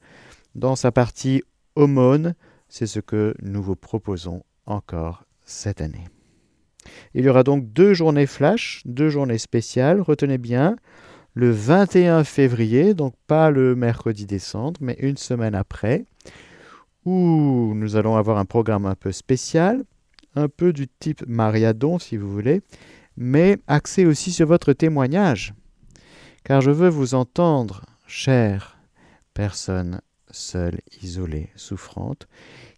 Dans 0.55 0.77
sa 0.77 0.93
partie 0.93 1.43
aumône, 1.75 2.35
c'est 2.69 2.87
ce 2.87 3.01
que 3.01 3.35
nous 3.43 3.63
vous 3.63 3.77
proposons 3.77 4.43
encore 4.67 5.25
cette 5.45 5.81
année. 5.81 6.07
Il 7.15 7.25
y 7.25 7.29
aura 7.29 7.43
donc 7.43 7.73
deux 7.73 7.95
journées 7.95 8.27
flash, 8.27 8.83
deux 8.85 9.09
journées 9.09 9.39
spéciales, 9.39 10.01
retenez 10.01 10.39
bien, 10.39 10.77
le 11.35 11.51
21 11.51 12.25
février, 12.25 12.95
donc 12.95 13.15
pas 13.27 13.51
le 13.51 13.75
mercredi 13.75 14.27
décembre, 14.27 14.81
mais 14.81 14.97
une 15.01 15.17
semaine 15.17 15.55
après, 15.55 16.05
où 17.05 17.73
nous 17.75 17.97
allons 17.97 18.17
avoir 18.17 18.39
un 18.39 18.45
programme 18.45 18.87
un 18.87 18.95
peu 18.95 19.13
spécial, 19.13 19.85
un 20.35 20.49
peu 20.49 20.73
du 20.73 20.89
type 20.89 21.25
Mariadon 21.27 21.99
si 21.99 22.17
vous 22.17 22.31
voulez, 22.31 22.63
mais 23.17 23.59
axé 23.67 24.07
aussi 24.07 24.33
sur 24.33 24.47
votre 24.47 24.73
témoignage. 24.73 25.55
Car 26.45 26.61
je 26.61 26.71
veux 26.71 26.89
vous 26.89 27.15
entendre, 27.15 27.85
chère 28.07 28.79
personne 29.35 30.01
seule, 30.31 30.81
isolée, 31.03 31.51
souffrante, 31.57 32.29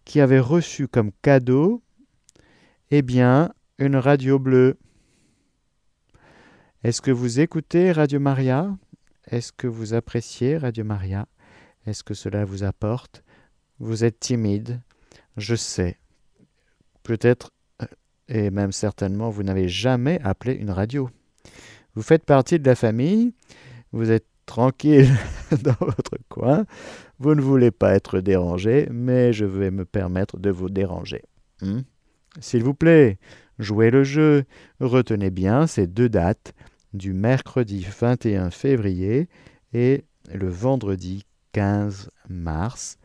qui 0.05 0.19
avait 0.21 0.39
reçu 0.39 0.87
comme 0.87 1.11
cadeau, 1.21 1.81
eh 2.91 3.01
bien, 3.01 3.53
une 3.79 3.95
radio 3.95 4.39
bleue. 4.39 4.77
Est-ce 6.83 7.01
que 7.01 7.11
vous 7.11 7.39
écoutez 7.39 7.91
Radio 7.91 8.19
Maria? 8.19 8.75
Est-ce 9.27 9.51
que 9.51 9.67
vous 9.67 9.93
appréciez 9.93 10.57
Radio 10.57 10.83
Maria? 10.83 11.27
Est-ce 11.85 12.03
que 12.03 12.13
cela 12.13 12.45
vous 12.45 12.63
apporte? 12.63 13.23
Vous 13.79 14.03
êtes 14.03 14.19
timide, 14.19 14.81
je 15.37 15.55
sais. 15.55 15.97
Peut-être, 17.03 17.51
euh, 17.81 17.85
et 18.27 18.49
même 18.51 18.71
certainement, 18.71 19.29
vous 19.29 19.43
n'avez 19.43 19.67
jamais 19.67 20.19
appelé 20.23 20.53
une 20.53 20.71
radio. 20.71 21.09
Vous 21.95 22.01
faites 22.01 22.25
partie 22.25 22.59
de 22.59 22.65
la 22.65 22.75
famille, 22.75 23.33
vous 23.91 24.11
êtes 24.11 24.25
tranquille 24.45 25.11
dans 25.63 25.75
votre 25.79 26.17
coin, 26.29 26.65
vous 27.19 27.35
ne 27.35 27.41
voulez 27.41 27.71
pas 27.71 27.93
être 27.93 28.19
dérangé, 28.19 28.87
mais 28.91 29.31
je 29.33 29.45
vais 29.45 29.71
me 29.71 29.85
permettre 29.85 30.37
de 30.37 30.49
vous 30.49 30.69
déranger. 30.69 31.21
Hmm? 31.61 31.81
S'il 32.39 32.63
vous 32.63 32.73
plaît, 32.73 33.19
jouez 33.59 33.91
le 33.91 34.03
jeu. 34.03 34.45
Retenez 34.79 35.29
bien 35.29 35.67
ces 35.67 35.87
deux 35.87 36.09
dates 36.09 36.53
du 36.93 37.13
mercredi 37.13 37.85
21 37.99 38.49
février 38.49 39.29
et 39.73 40.05
le 40.33 40.49
vendredi 40.49 41.25
15 41.53 42.09
mars. 42.29 42.97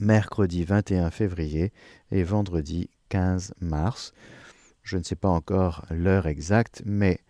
Mercredi 0.00 0.64
21 0.64 1.10
février 1.10 1.72
et 2.10 2.24
vendredi 2.24 2.90
15 3.08 3.54
mars. 3.60 4.12
Je 4.82 4.98
ne 4.98 5.02
sais 5.02 5.16
pas 5.16 5.28
encore 5.28 5.84
l'heure 5.90 6.26
exacte, 6.26 6.82
mais 6.84 7.20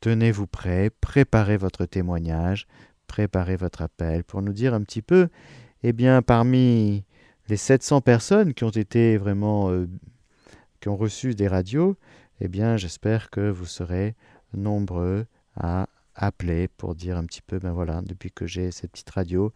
tenez-vous 0.00 0.46
prêt, 0.46 0.90
préparez 1.00 1.56
votre 1.56 1.86
témoignage, 1.86 2.66
préparez 3.06 3.56
votre 3.56 3.82
appel 3.82 4.24
pour 4.24 4.42
nous 4.42 4.52
dire 4.52 4.74
un 4.74 4.82
petit 4.82 5.02
peu, 5.02 5.28
eh 5.82 5.92
bien, 5.92 6.22
parmi 6.22 7.04
les 7.48 7.56
700 7.56 8.00
personnes 8.00 8.54
qui 8.54 8.64
ont 8.64 8.70
été 8.70 9.16
vraiment 9.16 9.70
euh, 9.70 9.88
qui 10.80 10.88
ont 10.88 10.96
reçu 10.96 11.34
des 11.34 11.48
radios, 11.48 11.96
eh 12.40 12.48
bien, 12.48 12.76
j'espère 12.76 13.30
que 13.30 13.50
vous 13.50 13.66
serez 13.66 14.14
nombreux 14.54 15.26
à 15.56 15.88
appeler 16.14 16.68
pour 16.68 16.94
dire 16.94 17.16
un 17.16 17.24
petit 17.24 17.42
peu, 17.42 17.58
ben 17.58 17.72
voilà, 17.72 18.00
depuis 18.02 18.30
que 18.30 18.46
j'ai 18.46 18.70
cette 18.70 18.92
petite 18.92 19.10
radio, 19.10 19.52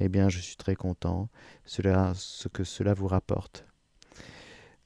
eh 0.00 0.08
bien, 0.08 0.28
je 0.28 0.38
suis 0.38 0.56
très 0.56 0.74
content, 0.74 1.28
cela, 1.64 2.12
ce 2.14 2.48
que 2.48 2.64
cela 2.64 2.94
vous 2.94 3.06
rapporte, 3.06 3.66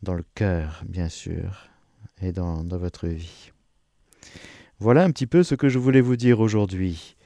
dans 0.03 0.14
le 0.14 0.25
cœur, 0.35 0.83
bien 0.88 1.09
sûr, 1.09 1.69
et 2.21 2.33
dans 2.33 2.64
votre 2.64 3.07
vie. 3.07 3.53
Voilà 4.78 5.04
un 5.04 5.10
petit 5.10 5.26
peu 5.26 5.42
ce 5.42 5.54
que 5.54 5.70
je 5.70 5.78
voulais 5.78 6.02
vous 6.02 6.16
dire 6.16 6.38
aujourd'hui 6.40 7.16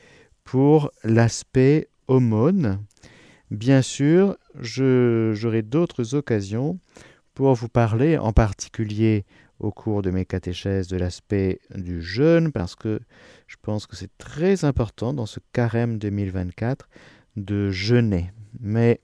pour 0.45 0.93
l'aspect 1.03 1.89
aumône. 2.07 2.79
Bien 3.51 3.83
sûr, 3.83 4.37
j'aurai 4.55 5.63
d'autres 5.63 6.15
occasions 6.15 6.79
pour 7.35 7.55
vous 7.55 7.69
parler 7.69 8.19
en 8.19 8.33
particulier 8.33 9.25
au 9.59 9.73
cours 9.73 10.01
de 10.03 10.13
mes 10.13 10.25
catéchèses 10.25 10.87
de 10.87 10.97
l'aspect 10.97 11.59
du 11.75 12.01
jeûne, 12.01 12.53
parce 12.53 12.77
que 12.77 13.01
je 13.49 13.57
pense 13.61 13.89
que 13.89 13.97
c'est 13.97 14.17
très 14.17 14.65
important 14.65 15.13
dans 15.13 15.27
ce 15.27 15.41
carême 15.53 15.99
2024 15.99 16.89
de 17.35 17.73
jeûner. 17.73 18.31
Mais 18.61 19.01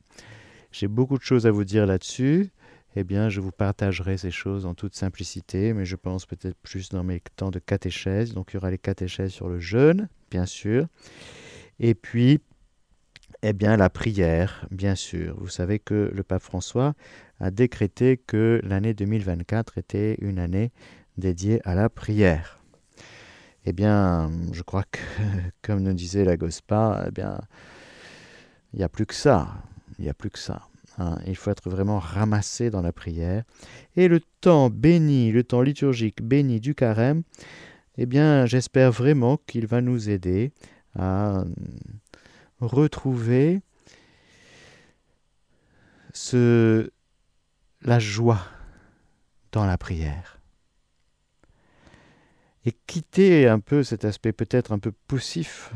j'ai 0.70 0.86
beaucoup 0.86 1.18
de 1.18 1.24
choses 1.24 1.48
à 1.48 1.50
vous 1.50 1.64
dire 1.64 1.84
là-dessus. 1.84 2.52
Eh 2.98 3.04
bien, 3.04 3.28
je 3.28 3.42
vous 3.42 3.52
partagerai 3.52 4.16
ces 4.16 4.30
choses 4.30 4.64
en 4.64 4.72
toute 4.72 4.94
simplicité, 4.94 5.74
mais 5.74 5.84
je 5.84 5.96
pense 5.96 6.24
peut-être 6.24 6.56
plus 6.62 6.88
dans 6.88 7.04
mes 7.04 7.20
temps 7.36 7.50
de 7.50 7.58
catéchèse. 7.58 8.32
Donc, 8.32 8.52
il 8.52 8.54
y 8.54 8.56
aura 8.56 8.70
les 8.70 8.78
catéchèses 8.78 9.32
sur 9.32 9.50
le 9.50 9.60
jeûne, 9.60 10.08
bien 10.30 10.46
sûr. 10.46 10.86
Et 11.78 11.94
puis, 11.94 12.40
eh 13.42 13.52
bien, 13.52 13.76
la 13.76 13.90
prière, 13.90 14.66
bien 14.70 14.94
sûr. 14.94 15.36
Vous 15.38 15.50
savez 15.50 15.78
que 15.78 16.10
le 16.10 16.22
pape 16.22 16.42
François 16.42 16.94
a 17.38 17.50
décrété 17.50 18.16
que 18.16 18.62
l'année 18.64 18.94
2024 18.94 19.76
était 19.76 20.14
une 20.22 20.38
année 20.38 20.72
dédiée 21.18 21.60
à 21.68 21.74
la 21.74 21.90
prière. 21.90 22.60
Eh 23.66 23.74
bien, 23.74 24.30
je 24.52 24.62
crois 24.62 24.84
que, 24.84 25.00
comme 25.60 25.82
nous 25.82 25.92
disait 25.92 26.24
la 26.24 26.38
Gospa, 26.38 27.04
eh 27.08 27.10
bien, 27.10 27.38
il 28.72 28.78
n'y 28.78 28.84
a 28.84 28.88
plus 28.88 29.04
que 29.04 29.14
ça. 29.14 29.48
Il 29.98 30.04
n'y 30.04 30.10
a 30.10 30.14
plus 30.14 30.30
que 30.30 30.38
ça. 30.38 30.62
Hein. 30.98 31.18
Il 31.26 31.36
faut 31.36 31.50
être 31.50 31.68
vraiment 31.68 31.98
ramassé 31.98 32.70
dans 32.70 32.82
la 32.82 32.92
prière. 32.92 33.44
Et 33.96 34.08
le 34.08 34.20
temps 34.40 34.70
béni, 34.70 35.32
le 35.32 35.44
temps 35.44 35.62
liturgique 35.62 36.22
béni 36.22 36.60
du 36.60 36.74
carême, 36.74 37.22
eh 37.98 38.06
bien, 38.06 38.46
j'espère 38.46 38.92
vraiment 38.92 39.38
qu'il 39.46 39.66
va 39.66 39.80
nous 39.80 40.10
aider 40.10 40.52
à 40.98 41.44
retrouver 42.60 43.60
ce, 46.12 46.90
la 47.82 47.98
joie 47.98 48.42
dans 49.52 49.66
la 49.66 49.78
prière. 49.78 50.40
Et 52.64 52.72
quitter 52.86 53.46
un 53.46 53.60
peu 53.60 53.84
cet 53.84 54.04
aspect 54.04 54.32
peut-être 54.32 54.72
un 54.72 54.78
peu 54.78 54.92
poussif, 55.06 55.72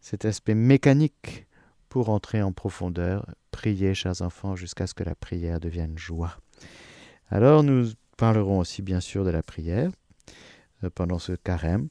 cet 0.00 0.24
aspect 0.24 0.54
mécanique, 0.54 1.46
pour 1.90 2.08
entrer 2.08 2.40
en 2.40 2.52
profondeur, 2.52 3.26
prier, 3.50 3.94
chers 3.94 4.22
enfants, 4.22 4.56
jusqu'à 4.56 4.86
ce 4.86 4.94
que 4.94 5.04
la 5.04 5.16
prière 5.16 5.60
devienne 5.60 5.98
joie. 5.98 6.38
Alors 7.28 7.62
nous 7.62 7.88
parlerons 8.16 8.60
aussi 8.60 8.80
bien 8.80 9.00
sûr 9.00 9.24
de 9.24 9.30
la 9.30 9.42
prière 9.42 9.90
euh, 10.84 10.90
pendant 10.94 11.18
ce 11.18 11.32
carême. 11.32 11.88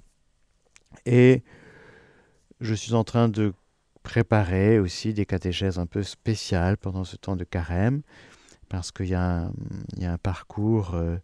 Et 1.06 1.44
je 2.62 2.74
suis 2.74 2.94
en 2.94 3.04
train 3.04 3.28
de 3.28 3.54
préparer 4.02 4.80
aussi 4.80 5.14
des 5.14 5.26
catéchèses 5.26 5.78
un 5.78 5.86
peu 5.86 6.02
spéciales 6.02 6.78
pendant 6.78 7.04
ce 7.04 7.18
temps 7.18 7.36
de 7.36 7.44
carême 7.44 8.02
parce 8.70 8.92
qu'il 8.92 9.08
y, 9.08 9.16
a 9.16 9.52
un 10.02 10.18
parcours, 10.20 10.94
euh, 10.94 11.18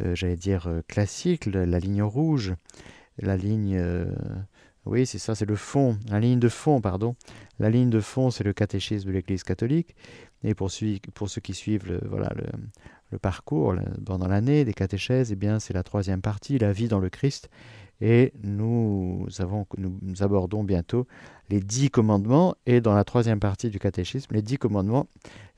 euh, 0.00 0.14
j'allais 0.14 0.36
dire, 0.36 0.68
classique, 0.86 1.46
la, 1.46 1.78
ligne 1.78 2.02
rouge, 2.02 2.54
la 3.18 3.36
ligne... 3.36 3.80
oui, 4.84 5.06
c'est 5.06 5.18
ça, 5.18 5.34
c'est 5.34 5.46
le 5.46 5.54
fond, 5.54 5.96
la 6.10 6.18
ligne 6.18 6.40
de 6.40 6.48
fond, 6.48 6.80
pardon. 6.80 7.14
La 7.60 7.70
ligne 7.70 7.90
de 7.90 8.00
fond, 8.00 8.30
c'est 8.30 8.42
le 8.42 8.52
catéchisme 8.52 9.08
de 9.08 9.12
l'Église 9.12 9.44
catholique. 9.44 9.94
Et 10.42 10.54
pour, 10.54 10.72
ceux, 10.72 10.98
qui 11.40 11.54
suivent 11.54 11.86
le, 11.86 12.00
voilà, 12.08 12.32
le, 13.10 13.18
parcours 13.18 13.74
pendant 14.04 14.26
l'année 14.26 14.64
des 14.64 14.74
catéchèses, 14.74 15.30
eh 15.30 15.36
bien, 15.36 15.60
c'est 15.60 15.72
la 15.72 15.84
troisième 15.84 16.20
partie, 16.20 16.58
la 16.58 16.72
vie 16.72 16.88
dans 16.88 16.98
le 16.98 17.10
Christ. 17.10 17.48
Et 18.00 18.32
nous, 18.42 19.28
nous 19.78 20.22
abordons 20.24 20.64
bientôt 20.64 21.06
les 21.48 21.60
dix 21.60 21.88
commandements. 21.88 22.56
Et 22.66 22.80
dans 22.80 22.94
la 22.94 23.04
troisième 23.04 23.38
partie 23.38 23.70
du 23.70 23.78
catéchisme, 23.78 24.34
les 24.34 24.42
dix 24.42 24.58
commandements, 24.58 25.06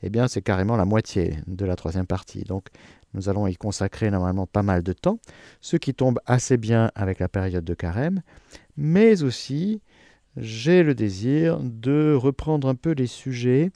eh 0.03 0.11
bien, 0.11 0.29
c'est 0.29 0.43
carrément 0.43 0.77
la 0.77 0.85
moitié 0.85 1.39
de 1.47 1.65
la 1.65 1.77
troisième 1.77 2.07
partie. 2.07 2.45
Donc, 2.45 2.69
Nous 3.15 3.31
allons 3.31 3.47
y 3.47 3.57
consacrer 3.57 4.11
normalement 4.11 4.47
pas 4.47 4.63
mal 4.63 4.83
de 4.83 4.93
temps, 4.93 5.21
ce 5.61 5.77
qui 5.79 5.95
tombe 5.95 6.19
assez 6.27 6.59
bien 6.59 6.91
avec 6.95 7.21
la 7.21 7.29
période 7.29 7.65
de 7.65 7.75
carême, 7.75 8.23
mais 8.77 9.23
aussi 9.23 9.83
j'ai 10.37 10.83
le 10.83 10.95
désir 10.95 11.61
de 11.61 12.15
reprendre 12.15 12.69
un 12.69 12.75
peu 12.75 12.93
les 12.93 13.07
sujets 13.07 13.71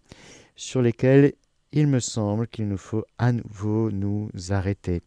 sur 0.57 0.83
lesquels 0.83 1.35
il 1.73 1.87
me 1.87 2.01
semble 2.01 2.49
qu'il 2.49 2.67
nous 2.67 2.79
faut 2.79 3.05
à 3.19 3.33
nouveau 3.33 3.91
nous 3.91 4.31
arrêter. 4.51 5.03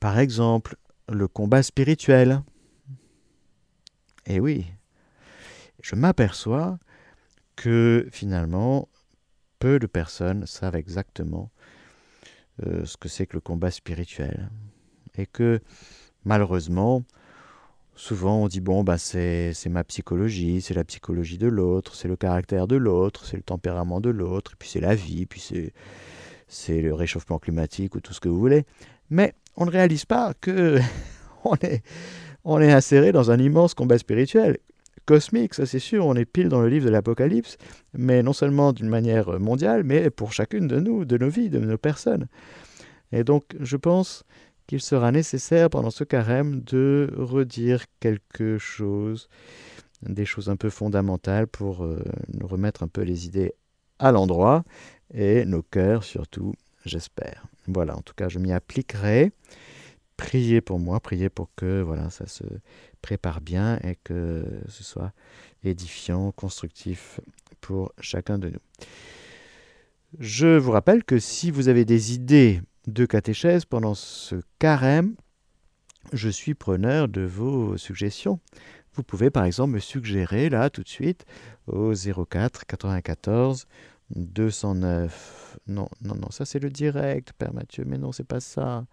Par 0.00 0.18
exemple, 0.18 0.76
le 1.08 1.28
combat 1.28 1.62
spirituel. 1.62 2.42
Eh 4.26 4.40
oui, 4.40 4.66
je 5.82 5.94
m'aperçois 5.94 6.78
que 7.54 8.08
finalement, 8.10 8.88
peu 9.58 9.78
de 9.78 9.86
personnes 9.86 10.46
savent 10.46 10.76
exactement 10.76 11.50
euh, 12.64 12.84
ce 12.84 12.96
que 12.96 13.08
c'est 13.08 13.26
que 13.26 13.36
le 13.36 13.40
combat 13.40 13.70
spirituel. 13.70 14.50
Et 15.16 15.26
que 15.26 15.60
malheureusement, 16.24 17.04
souvent 17.96 18.42
on 18.42 18.48
dit 18.48 18.60
bon, 18.60 18.84
bah, 18.84 18.98
c'est 18.98 19.52
ma 19.68 19.82
psychologie, 19.82 20.60
c'est 20.60 20.74
la 20.74 20.84
psychologie 20.84 21.38
de 21.38 21.48
l'autre, 21.48 21.94
c'est 21.94 22.08
le 22.08 22.16
caractère 22.16 22.68
de 22.68 22.76
l'autre, 22.76 23.24
c'est 23.24 23.36
le 23.36 23.42
tempérament 23.42 24.00
de 24.00 24.10
l'autre, 24.10 24.52
puis 24.58 24.68
c'est 24.68 24.80
la 24.80 24.94
vie, 24.94 25.26
puis 25.26 25.72
c'est 26.46 26.80
le 26.80 26.94
réchauffement 26.94 27.38
climatique 27.38 27.94
ou 27.96 28.00
tout 28.00 28.12
ce 28.12 28.20
que 28.20 28.28
vous 28.28 28.38
voulez. 28.38 28.64
Mais 29.10 29.34
on 29.56 29.66
ne 29.66 29.70
réalise 29.70 30.04
pas 30.04 30.34
que 30.40 30.78
on 31.44 31.54
est, 31.56 31.82
on 32.44 32.60
est 32.60 32.72
inséré 32.72 33.10
dans 33.10 33.30
un 33.30 33.38
immense 33.38 33.74
combat 33.74 33.98
spirituel 33.98 34.58
cosmique, 35.06 35.54
ça 35.54 35.66
c'est 35.66 35.78
sûr, 35.78 36.04
on 36.04 36.16
est 36.16 36.24
pile 36.24 36.48
dans 36.48 36.60
le 36.60 36.68
livre 36.68 36.86
de 36.86 36.90
l'Apocalypse, 36.90 37.58
mais 37.94 38.24
non 38.24 38.32
seulement 38.32 38.72
d'une 38.72 38.88
manière 38.88 39.38
mondiale, 39.38 39.84
mais 39.84 40.10
pour 40.10 40.32
chacune 40.32 40.66
de 40.66 40.80
nous, 40.80 41.04
de 41.04 41.16
nos 41.16 41.28
vies, 41.28 41.48
de 41.48 41.60
nos 41.60 41.78
personnes. 41.78 42.26
Et 43.12 43.22
donc 43.22 43.44
je 43.60 43.76
pense 43.76 44.24
qu'il 44.66 44.80
sera 44.80 45.12
nécessaire 45.12 45.70
pendant 45.70 45.90
ce 45.90 46.04
carême 46.04 46.60
de 46.60 47.12
redire 47.16 47.84
quelque 48.00 48.58
chose, 48.58 49.28
des 50.02 50.24
choses 50.24 50.50
un 50.50 50.56
peu 50.56 50.70
fondamentales 50.70 51.46
pour 51.46 51.84
euh, 51.84 52.02
nous 52.32 52.46
remettre 52.46 52.82
un 52.82 52.88
peu 52.88 53.02
les 53.02 53.26
idées 53.26 53.54
à 53.98 54.12
l'endroit 54.12 54.64
et 55.14 55.44
nos 55.44 55.62
cœurs 55.62 56.04
surtout, 56.04 56.54
j'espère. 56.84 57.46
Voilà, 57.68 57.96
en 57.96 58.02
tout 58.02 58.14
cas, 58.14 58.28
je 58.28 58.38
m'y 58.38 58.52
appliquerai. 58.52 59.32
Priez 60.16 60.60
pour 60.60 60.78
moi, 60.78 60.98
priez 61.00 61.28
pour 61.28 61.50
que 61.56 61.82
voilà, 61.82 62.10
ça 62.10 62.26
se 62.26 62.44
prépare 63.02 63.40
bien 63.40 63.78
et 63.82 63.96
que 64.02 64.44
ce 64.68 64.82
soit 64.82 65.12
édifiant, 65.62 66.32
constructif 66.32 67.20
pour 67.60 67.92
chacun 68.00 68.38
de 68.38 68.48
nous. 68.48 68.60
Je 70.18 70.56
vous 70.56 70.70
rappelle 70.70 71.04
que 71.04 71.18
si 71.18 71.50
vous 71.50 71.68
avez 71.68 71.84
des 71.84 72.14
idées 72.14 72.62
de 72.86 73.06
catéchèse 73.06 73.64
pendant 73.64 73.94
ce 73.94 74.36
carême, 74.58 75.16
je 76.12 76.28
suis 76.28 76.54
preneur 76.54 77.08
de 77.08 77.22
vos 77.22 77.76
suggestions. 77.76 78.40
Vous 78.94 79.02
pouvez 79.02 79.30
par 79.30 79.44
exemple 79.44 79.74
me 79.74 79.78
suggérer 79.78 80.48
là 80.48 80.70
tout 80.70 80.82
de 80.82 80.88
suite 80.88 81.26
au 81.66 81.92
04 81.94 82.64
94 82.66 83.66
209. 84.14 85.58
Non, 85.66 85.88
non, 86.00 86.14
non, 86.14 86.30
ça 86.30 86.44
c'est 86.44 86.60
le 86.60 86.70
direct, 86.70 87.32
Père 87.32 87.52
Mathieu, 87.52 87.84
mais 87.86 87.98
non, 87.98 88.12
c'est 88.12 88.24
pas 88.24 88.40
ça. 88.40 88.86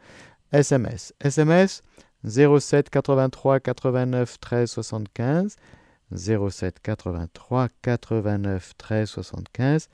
SMS. 0.51 1.13
SMS 1.19 1.81
07 2.25 2.89
83 2.89 3.59
89 3.59 4.39
13 4.39 4.69
75. 4.69 5.55
07 6.15 6.79
83 6.79 7.69
89 7.81 8.73
13 8.77 9.09
75. 9.09 9.89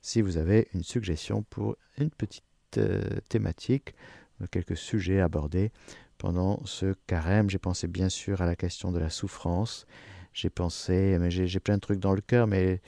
Si 0.00 0.22
vous 0.22 0.36
avez 0.36 0.68
une 0.74 0.82
suggestion 0.82 1.42
pour 1.42 1.76
une 1.98 2.10
petite 2.10 2.44
euh, 2.76 3.02
thématique, 3.28 3.94
euh, 4.42 4.46
quelques 4.50 4.76
sujets 4.76 5.20
abordés 5.20 5.72
pendant 6.18 6.60
ce 6.66 6.94
carême, 7.06 7.48
j'ai 7.48 7.58
pensé 7.58 7.86
bien 7.86 8.08
sûr 8.08 8.42
à 8.42 8.46
la 8.46 8.56
question 8.56 8.90
de 8.90 8.98
la 8.98 9.08
souffrance. 9.08 9.86
J'ai 10.32 10.50
pensé, 10.50 11.16
mais 11.20 11.30
j'ai 11.30 11.60
plein 11.60 11.76
de 11.76 11.80
trucs 11.80 12.00
dans 12.00 12.12
le 12.12 12.20
cœur, 12.20 12.46
mais 12.46 12.80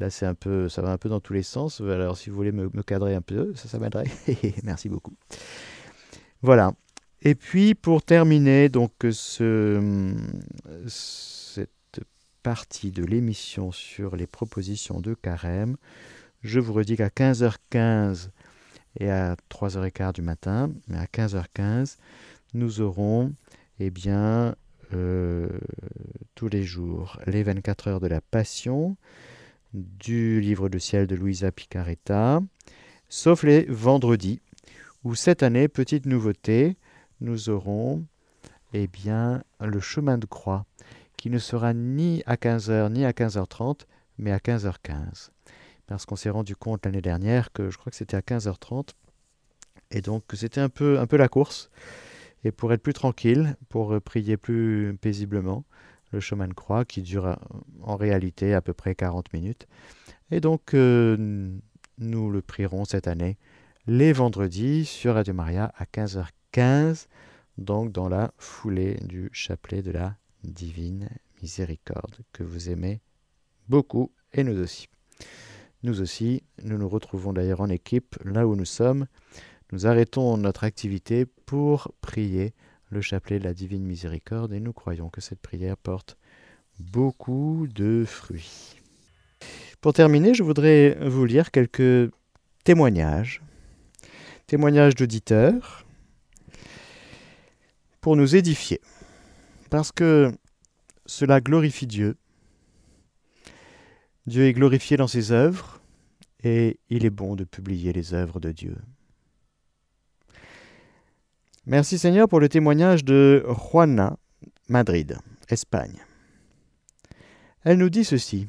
Là, 0.00 0.08
c'est 0.08 0.24
un 0.24 0.34
peu, 0.34 0.70
ça 0.70 0.80
va 0.80 0.92
un 0.92 0.96
peu 0.96 1.10
dans 1.10 1.20
tous 1.20 1.34
les 1.34 1.42
sens. 1.42 1.82
Alors, 1.82 2.16
si 2.16 2.30
vous 2.30 2.36
voulez 2.36 2.52
me, 2.52 2.68
cadrer 2.82 3.14
un 3.14 3.20
peu, 3.20 3.52
ça, 3.54 3.78
m'aiderait. 3.78 4.06
Merci 4.64 4.88
beaucoup. 4.88 5.14
Voilà. 6.40 6.72
Et 7.20 7.34
puis, 7.34 7.74
pour 7.74 8.02
terminer, 8.02 8.70
donc, 8.70 8.92
ce, 9.10 10.14
cette 10.86 12.00
partie 12.42 12.92
de 12.92 13.04
l'émission 13.04 13.72
sur 13.72 14.16
les 14.16 14.26
propositions 14.26 15.00
de 15.00 15.12
carême, 15.12 15.76
je 16.40 16.60
vous 16.60 16.72
redis 16.72 16.96
qu'à 16.96 17.08
15h15 17.08 18.30
et 18.98 19.10
à 19.10 19.36
3h15 19.50 20.14
du 20.14 20.22
matin, 20.22 20.72
mais 20.88 20.98
à 20.98 21.04
15h15, 21.04 21.96
nous 22.54 22.80
aurons, 22.80 23.32
eh 23.78 23.90
bien, 23.90 24.54
euh, 24.92 25.48
tous 26.34 26.48
les 26.48 26.64
jours, 26.64 27.18
les 27.26 27.42
24 27.42 27.88
heures 27.88 28.00
de 28.00 28.08
la 28.08 28.20
Passion, 28.20 28.96
du 29.72 30.40
livre 30.40 30.68
de 30.68 30.78
ciel 30.78 31.06
de 31.06 31.14
Louisa 31.14 31.52
Picaretta, 31.52 32.40
sauf 33.08 33.44
les 33.44 33.64
vendredis, 33.68 34.40
où 35.04 35.14
cette 35.14 35.42
année, 35.42 35.68
petite 35.68 36.06
nouveauté, 36.06 36.76
nous 37.20 37.48
aurons 37.48 38.04
eh 38.72 38.86
bien, 38.86 39.42
le 39.60 39.80
chemin 39.80 40.18
de 40.18 40.26
croix, 40.26 40.64
qui 41.16 41.30
ne 41.30 41.38
sera 41.38 41.74
ni 41.74 42.22
à 42.26 42.36
15h 42.36 42.92
ni 42.92 43.04
à 43.04 43.12
15h30, 43.12 43.80
mais 44.18 44.32
à 44.32 44.38
15h15. 44.38 45.30
Parce 45.90 46.06
qu'on 46.06 46.14
s'est 46.14 46.30
rendu 46.30 46.54
compte 46.54 46.86
l'année 46.86 47.02
dernière 47.02 47.52
que 47.52 47.68
je 47.68 47.76
crois 47.76 47.90
que 47.90 47.96
c'était 47.96 48.16
à 48.16 48.20
15h30, 48.20 48.90
et 49.90 50.00
donc 50.02 50.22
c'était 50.34 50.60
un 50.60 50.68
peu, 50.68 51.04
la 51.10 51.28
course. 51.28 51.68
Et 52.44 52.52
pour 52.52 52.72
être 52.72 52.80
plus 52.80 52.92
tranquille, 52.92 53.56
pour 53.68 54.00
prier 54.00 54.36
plus 54.36 54.96
paisiblement, 55.00 55.64
le 56.12 56.20
chemin 56.20 56.46
de 56.46 56.54
croix, 56.54 56.84
qui 56.84 57.02
dure 57.02 57.26
euh, 57.26 57.34
en 57.82 57.96
réalité 57.96 58.54
à 58.54 58.60
peu 58.60 58.72
près 58.72 58.94
40 58.94 59.32
minutes. 59.32 59.66
Et 60.30 60.38
donc, 60.38 60.74
euh, 60.74 61.50
nous 61.98 62.30
le 62.30 62.40
prierons 62.40 62.84
cette 62.84 63.08
année 63.08 63.36
les 63.88 64.12
vendredis 64.12 64.84
sur 64.84 65.14
Radio 65.14 65.34
Maria 65.34 65.72
à 65.76 65.86
15h15, 65.86 67.08
donc 67.58 67.90
dans 67.90 68.08
la 68.08 68.32
foulée 68.38 68.94
du 69.02 69.28
chapelet 69.32 69.82
de 69.82 69.90
la 69.90 70.16
divine 70.44 71.08
miséricorde, 71.42 72.20
que 72.32 72.44
vous 72.44 72.70
aimez 72.70 73.00
beaucoup, 73.68 74.12
et 74.32 74.44
nous 74.44 74.56
aussi. 74.56 74.86
Nous 75.82 76.02
aussi, 76.02 76.42
nous 76.62 76.76
nous 76.76 76.88
retrouvons 76.88 77.32
d'ailleurs 77.32 77.62
en 77.62 77.70
équipe 77.70 78.16
là 78.24 78.46
où 78.46 78.54
nous 78.54 78.66
sommes. 78.66 79.06
Nous 79.72 79.86
arrêtons 79.86 80.36
notre 80.36 80.64
activité 80.64 81.24
pour 81.24 81.92
prier 82.00 82.52
le 82.90 83.00
chapelet 83.00 83.38
de 83.38 83.44
la 83.44 83.54
divine 83.54 83.84
miséricorde 83.84 84.52
et 84.52 84.60
nous 84.60 84.72
croyons 84.72 85.08
que 85.08 85.20
cette 85.20 85.40
prière 85.40 85.76
porte 85.76 86.18
beaucoup 86.78 87.66
de 87.74 88.04
fruits. 88.06 88.76
Pour 89.80 89.94
terminer, 89.94 90.34
je 90.34 90.42
voudrais 90.42 90.98
vous 91.08 91.24
lire 91.24 91.50
quelques 91.50 92.12
témoignages, 92.64 93.40
témoignages 94.46 94.94
d'auditeurs, 94.94 95.86
pour 98.02 98.16
nous 98.16 98.36
édifier, 98.36 98.80
parce 99.70 99.92
que 99.92 100.32
cela 101.06 101.40
glorifie 101.40 101.86
Dieu. 101.86 102.16
Dieu 104.26 104.44
est 104.44 104.52
glorifié 104.52 104.96
dans 104.96 105.06
ses 105.06 105.32
œuvres, 105.32 105.80
et 106.42 106.78
il 106.88 107.04
est 107.04 107.10
bon 107.10 107.36
de 107.36 107.44
publier 107.44 107.92
les 107.92 108.14
œuvres 108.14 108.40
de 108.40 108.52
Dieu. 108.52 108.76
Merci 111.66 111.98
Seigneur 111.98 112.28
pour 112.28 112.40
le 112.40 112.48
témoignage 112.48 113.04
de 113.04 113.44
Juana, 113.48 114.16
Madrid, 114.68 115.18
Espagne. 115.48 115.98
Elle 117.62 117.78
nous 117.78 117.90
dit 117.90 118.04
ceci. 118.04 118.48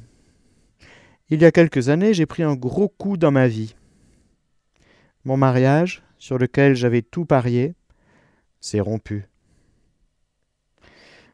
Il 1.30 1.42
y 1.42 1.46
a 1.46 1.52
quelques 1.52 1.90
années, 1.90 2.14
j'ai 2.14 2.26
pris 2.26 2.44
un 2.44 2.56
gros 2.56 2.90
coup 2.90 3.18
dans 3.18 3.32
ma 3.32 3.48
vie. 3.48 3.76
Mon 5.24 5.38
mariage, 5.38 6.04
sur 6.18 6.38
lequel 6.38 6.76
j'avais 6.76 7.02
tout 7.02 7.26
parié, 7.26 7.76
s'est 8.60 8.80
rompu. 8.80 9.26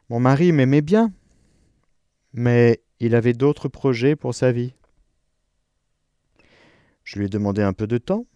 Mon 0.08 0.20
mari 0.20 0.52
m'aimait 0.52 0.82
bien, 0.82 1.12
mais 2.32 2.82
il 3.00 3.14
avait 3.14 3.32
d'autres 3.32 3.68
projets 3.68 4.16
pour 4.16 4.34
sa 4.34 4.52
vie. 4.52 4.74
Je 7.04 7.18
lui 7.18 7.26
ai 7.26 7.28
demandé 7.28 7.62
un 7.62 7.72
peu 7.72 7.86
de 7.86 7.98
temps, 7.98 8.26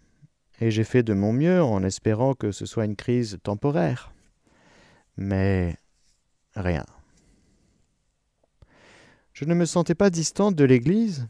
et 0.61 0.71
j'ai 0.71 0.85
fait 0.85 1.03
de 1.03 1.15
mon 1.15 1.33
mieux 1.33 1.63
en 1.63 1.83
espérant 1.83 2.35
que 2.35 2.53
ce 2.53 2.67
soit 2.67 2.85
une 2.85 2.97
crise 2.97 3.39
temporaire. 3.43 4.13
Mais 5.17 5.77
rien. 6.55 6.87
Je 9.33 9.45
ne 9.45 9.55
me 9.55 9.65
sentais 9.65 9.95
pas 9.95 10.11
distante 10.11 10.55
de 10.55 10.65
l'Église, 10.65 11.29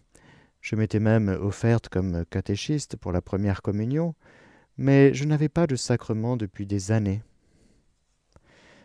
je 0.61 0.77
m'étais 0.77 1.01
même 1.01 1.29
offerte 1.29 1.88
comme 1.88 2.25
catéchiste 2.27 2.97
pour 2.97 3.12
la 3.12 3.21
première 3.21 3.62
communion, 3.62 4.14
mais 4.77 5.12
je 5.14 5.25
n'avais 5.25 5.49
pas 5.49 5.66
de 5.66 5.77
sacrement 5.77 6.37
depuis 6.37 6.66
des 6.66 6.92
années. 6.92 7.23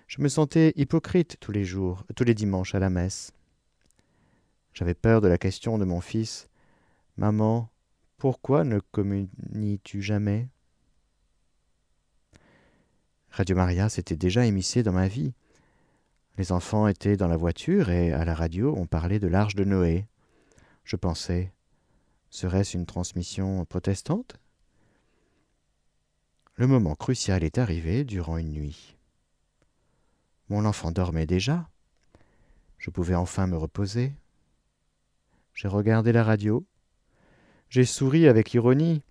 Je 0.08 0.22
me 0.22 0.30
sentais 0.30 0.74
hypocrite 0.76 1.38
tous 1.40 1.52
les 1.52 1.66
jours, 1.66 2.06
tous 2.16 2.24
les 2.24 2.34
dimanches 2.34 2.74
à 2.74 2.80
la 2.80 2.90
messe. 2.90 3.34
J'avais 4.78 4.94
peur 4.94 5.22
de 5.22 5.28
la 5.28 5.40
question 5.40 5.80
de 5.80 5.86
mon 5.86 6.02
fils. 6.02 6.50
Maman, 7.16 7.68
pourquoi 8.18 8.64
ne 8.64 8.80
communies-tu 8.80 10.04
jamais? 10.04 10.50
Radio 13.32 13.56
Maria 13.56 13.90
s'était 13.90 14.16
déjà 14.16 14.46
émissé 14.46 14.84
dans 14.84 14.92
ma 14.92 15.08
vie. 15.08 15.34
Les 16.38 16.52
enfants 16.52 16.88
étaient 16.88 17.18
dans 17.18 17.28
la 17.28 17.38
voiture 17.38 17.90
et 17.90 18.14
à 18.14 18.24
la 18.24 18.36
radio 18.36 18.76
on 18.78 18.86
parlait 18.86 19.18
de 19.18 19.26
l'arche 19.26 19.56
de 19.56 19.64
Noé. 19.64 20.06
Je 20.84 20.96
pensais, 20.96 21.52
serait-ce 22.30 22.78
une 22.78 22.86
transmission 22.86 23.66
protestante? 23.66 24.36
Le 26.54 26.68
moment 26.68 26.94
crucial 26.94 27.44
est 27.44 27.58
arrivé 27.58 28.04
durant 28.04 28.38
une 28.38 28.52
nuit. 28.52 28.96
Mon 30.50 30.66
enfant 30.66 30.92
dormait 30.92 31.26
déjà. 31.26 31.68
Je 32.78 32.92
pouvais 32.92 33.16
enfin 33.16 33.48
me 33.48 33.58
reposer. 33.58 34.14
J'ai 35.58 35.68
regardé 35.68 36.12
la 36.12 36.24
radio. 36.24 36.64
J'ai 37.68 37.84
souri 37.84 38.28
avec 38.28 38.54
ironie. 38.54 39.02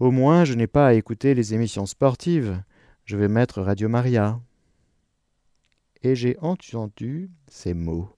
Au 0.00 0.10
moins, 0.10 0.44
je 0.44 0.54
n'ai 0.54 0.66
pas 0.66 0.88
à 0.88 0.94
écouter 0.94 1.32
les 1.32 1.54
émissions 1.54 1.86
sportives. 1.86 2.60
Je 3.04 3.16
vais 3.16 3.28
mettre 3.28 3.62
Radio 3.62 3.88
Maria. 3.88 4.40
Et 6.02 6.16
j'ai 6.16 6.36
entendu 6.40 7.30
ces 7.46 7.72
mots. 7.72 8.08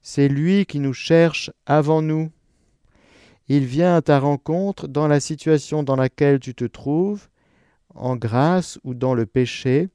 C'est 0.00 0.28
lui 0.28 0.64
qui 0.64 0.78
nous 0.78 0.94
cherche 0.94 1.50
avant 1.66 2.00
nous. 2.00 2.30
Il 3.48 3.66
vient 3.66 3.94
à 3.94 4.00
ta 4.00 4.18
rencontre 4.18 4.88
dans 4.88 5.06
la 5.06 5.20
situation 5.20 5.82
dans 5.82 5.96
laquelle 5.96 6.40
tu 6.40 6.54
te 6.54 6.64
trouves, 6.64 7.28
en 7.94 8.16
grâce 8.16 8.78
ou 8.84 8.94
dans 8.94 9.12
le 9.12 9.26
péché. 9.26 9.90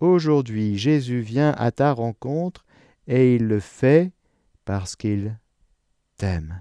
Aujourd'hui, 0.00 0.76
Jésus 0.76 1.20
vient 1.20 1.52
à 1.52 1.70
ta 1.70 1.92
rencontre 1.92 2.64
et 3.06 3.36
il 3.36 3.46
le 3.46 3.60
fait 3.60 4.10
parce 4.68 4.96
qu'il 4.96 5.34
t'aime. 6.18 6.60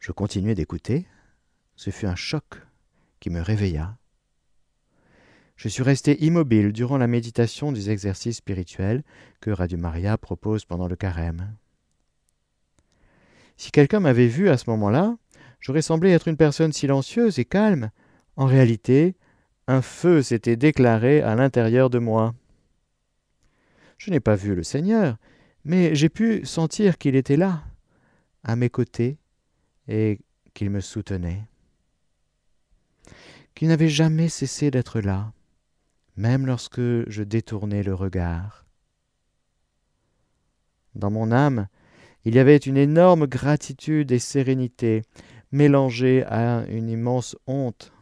Je 0.00 0.12
continuai 0.12 0.54
d'écouter. 0.54 1.06
Ce 1.76 1.88
fut 1.88 2.04
un 2.04 2.14
choc 2.14 2.44
qui 3.18 3.30
me 3.30 3.40
réveilla. 3.40 3.96
Je 5.56 5.68
suis 5.68 5.82
resté 5.82 6.22
immobile 6.22 6.74
durant 6.74 6.98
la 6.98 7.06
méditation 7.06 7.72
des 7.72 7.88
exercices 7.88 8.36
spirituels 8.36 9.02
que 9.40 9.50
Radio 9.50 9.78
Maria 9.78 10.18
propose 10.18 10.66
pendant 10.66 10.88
le 10.88 10.96
carême. 10.96 11.56
Si 13.56 13.70
quelqu'un 13.70 14.00
m'avait 14.00 14.26
vu 14.26 14.50
à 14.50 14.58
ce 14.58 14.68
moment-là, 14.68 15.16
j'aurais 15.58 15.80
semblé 15.80 16.10
être 16.10 16.28
une 16.28 16.36
personne 16.36 16.74
silencieuse 16.74 17.38
et 17.38 17.46
calme. 17.46 17.92
En 18.36 18.44
réalité, 18.44 19.16
un 19.68 19.80
feu 19.80 20.20
s'était 20.20 20.56
déclaré 20.56 21.22
à 21.22 21.34
l'intérieur 21.34 21.88
de 21.88 21.98
moi. 21.98 22.34
Je 23.98 24.10
n'ai 24.10 24.20
pas 24.20 24.36
vu 24.36 24.54
le 24.54 24.62
Seigneur, 24.62 25.16
mais 25.64 25.94
j'ai 25.94 26.08
pu 26.08 26.46
sentir 26.46 26.98
qu'il 26.98 27.16
était 27.16 27.36
là, 27.36 27.64
à 28.44 28.56
mes 28.56 28.70
côtés, 28.70 29.18
et 29.88 30.20
qu'il 30.54 30.70
me 30.70 30.80
soutenait, 30.80 31.44
qu'il 33.54 33.68
n'avait 33.68 33.88
jamais 33.88 34.28
cessé 34.28 34.70
d'être 34.70 35.00
là, 35.00 35.32
même 36.16 36.46
lorsque 36.46 36.80
je 36.80 37.22
détournais 37.22 37.82
le 37.82 37.94
regard. 37.94 38.64
Dans 40.94 41.10
mon 41.10 41.32
âme, 41.32 41.68
il 42.24 42.34
y 42.34 42.38
avait 42.38 42.56
une 42.56 42.76
énorme 42.76 43.26
gratitude 43.26 44.12
et 44.12 44.18
sérénité, 44.18 45.02
mélangée 45.52 46.24
à 46.24 46.64
une 46.68 46.88
immense 46.88 47.36
honte. 47.46 47.92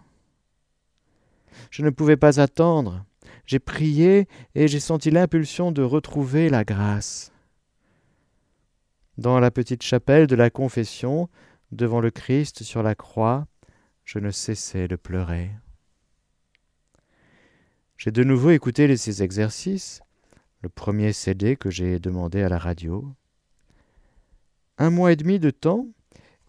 Je 1.70 1.82
ne 1.82 1.90
pouvais 1.90 2.16
pas 2.16 2.40
attendre. 2.40 3.04
J'ai 3.46 3.58
prié 3.58 4.26
et 4.54 4.68
j'ai 4.68 4.80
senti 4.80 5.10
l'impulsion 5.10 5.72
de 5.72 5.82
retrouver 5.82 6.48
la 6.48 6.64
grâce. 6.64 7.32
Dans 9.18 9.40
la 9.40 9.50
petite 9.50 9.82
chapelle 9.82 10.26
de 10.26 10.36
la 10.36 10.50
confession, 10.50 11.28
devant 11.72 12.00
le 12.00 12.10
Christ 12.10 12.62
sur 12.62 12.82
la 12.82 12.94
croix, 12.94 13.46
je 14.04 14.18
ne 14.18 14.30
cessais 14.30 14.88
de 14.88 14.96
pleurer. 14.96 15.50
J'ai 17.96 18.10
de 18.10 18.24
nouveau 18.24 18.50
écouté 18.50 18.94
ces 18.96 19.22
exercices, 19.22 20.02
le 20.62 20.68
premier 20.68 21.12
CD 21.12 21.56
que 21.56 21.70
j'ai 21.70 21.98
demandé 21.98 22.42
à 22.42 22.48
la 22.48 22.58
radio. 22.58 23.14
Un 24.78 24.90
mois 24.90 25.12
et 25.12 25.16
demi 25.16 25.38
de 25.38 25.50
temps, 25.50 25.86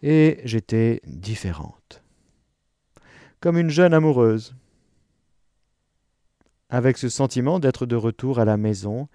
et 0.02 0.40
j'étais 0.44 1.00
différente. 1.06 2.02
Comme 3.40 3.56
une 3.56 3.70
jeune 3.70 3.94
amoureuse. 3.94 4.54
Avec 6.70 6.98
ce 6.98 7.08
sentiment 7.08 7.58
d'être 7.58 7.86
de 7.86 7.96
retour 7.96 8.38
à 8.38 8.44
la 8.44 8.56
maison 8.56 9.08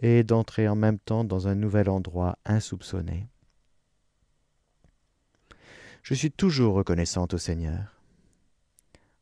et 0.00 0.24
d'entrer 0.24 0.68
en 0.68 0.76
même 0.76 0.98
temps 0.98 1.24
dans 1.24 1.48
un 1.48 1.54
nouvel 1.54 1.88
endroit 1.88 2.38
insoupçonné. 2.44 3.28
Je 6.02 6.14
suis 6.14 6.30
toujours 6.30 6.74
reconnaissante 6.74 7.34
au 7.34 7.38
Seigneur. 7.38 8.00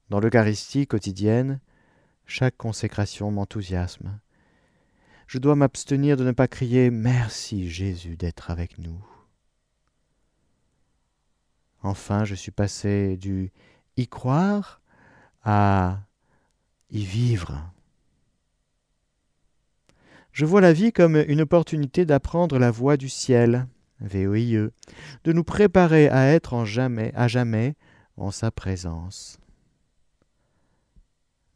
Dans 0.09 0.21
l'Eucharistie 0.21 0.87
quotidienne, 0.87 1.61
chaque 2.27 2.57
consécration 2.57 3.31
m'enthousiasme. 3.31 4.21
Je 5.27 5.39
dois 5.39 5.57
m'abstenir 5.57 6.17
de 6.17 6.25
ne 6.25 6.33
pas 6.33 6.47
crier 6.47 6.91
Merci 6.91 7.69
Jésus 7.69 8.17
d'être 8.17 8.51
avec 8.51 8.79
nous. 8.79 9.05
Enfin, 11.83 12.25
je 12.25 12.35
suis 12.35 12.53
passé 12.53 13.17
du 13.17 13.53
y 13.97 14.07
croire 14.09 14.81
à 15.43 16.01
y 16.91 17.05
vivre. 17.05 17.63
Je 20.33 20.45
vois 20.45 20.61
la 20.61 20.73
vie 20.73 20.93
comme 20.93 21.17
une 21.17 21.41
opportunité 21.41 22.05
d'apprendre 22.05 22.59
la 22.59 22.71
voie 22.71 22.97
du 22.97 23.09
ciel, 23.09 23.67
VOIE, 24.01 24.71
de 25.25 25.33
nous 25.33 25.45
préparer 25.45 26.09
à 26.09 26.27
être 26.27 26.53
en 26.53 26.65
jamais, 26.65 27.13
à 27.15 27.27
jamais 27.27 27.75
en 28.17 28.31
sa 28.31 28.51
présence. 28.51 29.39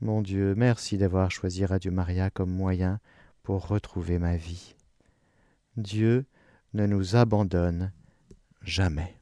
Mon 0.01 0.23
Dieu, 0.23 0.55
merci 0.57 0.97
d'avoir 0.97 1.31
choisi 1.31 1.67
Radio 1.67 1.93
Maria 1.93 2.31
comme 2.31 2.51
moyen 2.51 3.01
pour 3.43 3.69
retrouver 3.69 4.19
ma 4.19 4.37
vie. 4.37 4.75
Dieu 5.77 6.25
ne 6.73 6.87
nous 6.87 7.17
abandonne 7.17 7.93
jamais. 8.63 9.20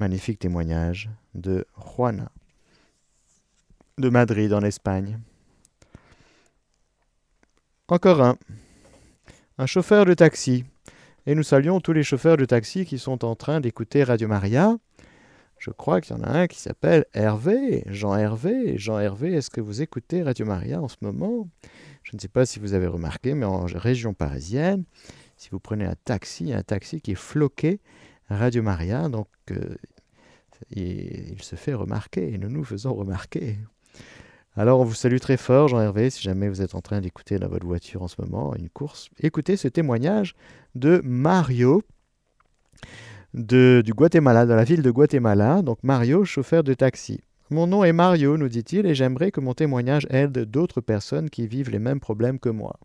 Magnifique 0.00 0.38
témoignage 0.38 1.10
de 1.34 1.66
Juana 1.76 2.30
de 3.98 4.08
Madrid 4.08 4.52
en 4.52 4.62
Espagne. 4.62 5.18
Encore 7.88 8.22
un. 8.22 8.38
Un 9.58 9.66
chauffeur 9.66 10.04
de 10.04 10.14
taxi. 10.14 10.64
Et 11.26 11.34
nous 11.34 11.42
saluons 11.42 11.80
tous 11.80 11.92
les 11.92 12.04
chauffeurs 12.04 12.36
de 12.36 12.44
taxi 12.44 12.86
qui 12.86 12.98
sont 12.98 13.24
en 13.24 13.34
train 13.34 13.60
d'écouter 13.60 14.04
Radio 14.04 14.28
Maria. 14.28 14.76
Je 15.58 15.70
crois 15.70 16.00
qu'il 16.00 16.16
y 16.16 16.20
en 16.20 16.22
a 16.22 16.30
un 16.30 16.46
qui 16.46 16.60
s'appelle 16.60 17.04
Hervé, 17.12 17.82
Jean 17.86 18.14
Hervé. 18.14 18.78
Jean 18.78 19.00
Hervé, 19.00 19.34
est-ce 19.34 19.50
que 19.50 19.60
vous 19.60 19.82
écoutez 19.82 20.22
Radio 20.22 20.46
Maria 20.46 20.80
en 20.80 20.86
ce 20.86 20.96
moment? 21.00 21.48
Je 22.04 22.14
ne 22.14 22.20
sais 22.20 22.28
pas 22.28 22.46
si 22.46 22.60
vous 22.60 22.74
avez 22.74 22.86
remarqué, 22.86 23.34
mais 23.34 23.46
en 23.46 23.64
région 23.64 24.14
parisienne, 24.14 24.84
si 25.36 25.50
vous 25.50 25.58
prenez 25.58 25.84
un 25.84 25.96
taxi, 26.04 26.52
un 26.52 26.62
taxi 26.62 27.00
qui 27.00 27.12
est 27.12 27.16
floqué 27.16 27.80
Radio 28.28 28.62
Maria, 28.62 29.08
donc 29.08 29.28
euh, 29.50 29.76
il, 30.70 31.40
se 31.42 31.56
fait 31.56 31.74
remarquer 31.74 32.36
nous 32.38 32.48
nous 32.48 32.64
faisons 32.64 32.94
remarquer. 32.94 33.56
Alors 34.56 34.80
on 34.80 34.84
vous 34.84 34.94
salue 34.94 35.18
très 35.18 35.36
fort, 35.36 35.68
Jean-Hervé, 35.68 36.10
si 36.10 36.22
jamais 36.22 36.48
vous 36.48 36.62
êtes 36.62 36.74
en 36.74 36.80
train 36.80 37.00
d'écouter 37.00 37.38
dans 37.38 37.48
votre 37.48 37.66
voiture 37.66 38.02
en 38.02 38.08
ce 38.08 38.20
moment 38.20 38.54
une 38.54 38.68
course. 38.68 39.08
Écoutez 39.20 39.56
ce 39.56 39.68
témoignage 39.68 40.34
de 40.74 41.00
Mario 41.04 41.82
de, 43.34 43.82
du 43.84 43.92
Guatemala, 43.92 44.46
dans 44.46 44.56
la 44.56 44.64
ville 44.64 44.82
de 44.82 44.90
Guatemala. 44.90 45.62
Donc 45.62 45.78
Mario, 45.82 46.24
chauffeur 46.24 46.64
de 46.64 46.74
taxi. 46.74 47.20
Mon 47.50 47.66
nom 47.66 47.82
est 47.84 47.92
Mario, 47.92 48.36
nous 48.36 48.48
dit-il, 48.48 48.84
et 48.84 48.94
j'aimerais 48.94 49.30
que 49.30 49.40
mon 49.40 49.54
témoignage 49.54 50.06
aide 50.10 50.38
d'autres 50.44 50.80
personnes 50.80 51.30
qui 51.30 51.46
vivent 51.46 51.70
les 51.70 51.78
mêmes 51.78 52.00
problèmes 52.00 52.38
que 52.38 52.50
moi. 52.50 52.78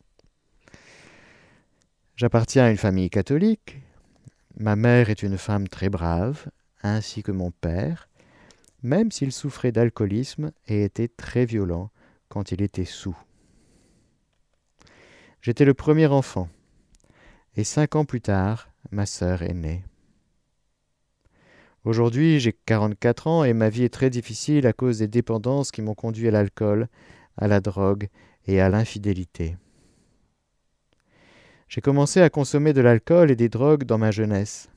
J'appartiens 2.16 2.66
à 2.66 2.70
une 2.70 2.78
famille 2.78 3.10
catholique. 3.10 3.82
Ma 4.58 4.76
mère 4.76 5.10
est 5.10 5.24
une 5.24 5.38
femme 5.38 5.68
très 5.68 5.90
brave, 5.90 6.48
ainsi 6.84 7.24
que 7.24 7.32
mon 7.32 7.50
père, 7.50 8.08
même 8.84 9.12
s'il 9.12 9.32
souffrait 9.32 9.72
d'alcoolisme 9.72 10.52
et 10.68 10.84
était 10.84 11.08
très 11.08 11.46
violent 11.46 11.90
quand 12.30 12.52
il 12.52 12.62
était 12.62 12.86
sous. 12.86 13.18
J'étais 15.42 15.66
le 15.66 15.74
premier 15.74 16.06
enfant, 16.06 16.50
et 17.56 17.64
cinq 17.64 17.96
ans 17.96 18.06
plus 18.06 18.22
tard, 18.22 18.70
ma 18.92 19.06
sœur 19.06 19.42
est 19.42 19.54
née. 19.54 19.84
Aujourd'hui, 21.84 22.40
j'ai 22.40 22.54
44 22.54 23.28
ans 23.28 23.44
et 23.44 23.54
ma 23.54 23.70
vie 23.70 23.84
est 23.84 23.94
très 23.94 24.10
difficile 24.10 24.68
à 24.68 24.74
cause 24.74 25.00
des 25.00 25.08
dépendances 25.08 25.72
qui 25.72 25.82
m'ont 25.82 25.96
conduit 25.96 26.28
à 26.28 26.32
l'alcool, 26.32 26.88
à 27.38 27.48
la 27.48 27.60
drogue 27.60 28.08
et 28.46 28.62
à 28.62 28.70
l'infidélité. 28.70 29.58
J'ai 31.74 31.82
commencé 31.82 32.22
à 32.22 32.30
consommer 32.30 32.72
de 32.72 32.82
l'alcool 32.82 33.32
et 33.32 33.36
des 33.36 33.50
drogues 33.50 33.86
dans 33.86 33.98
ma 33.98 34.12
jeunesse. 34.12 34.70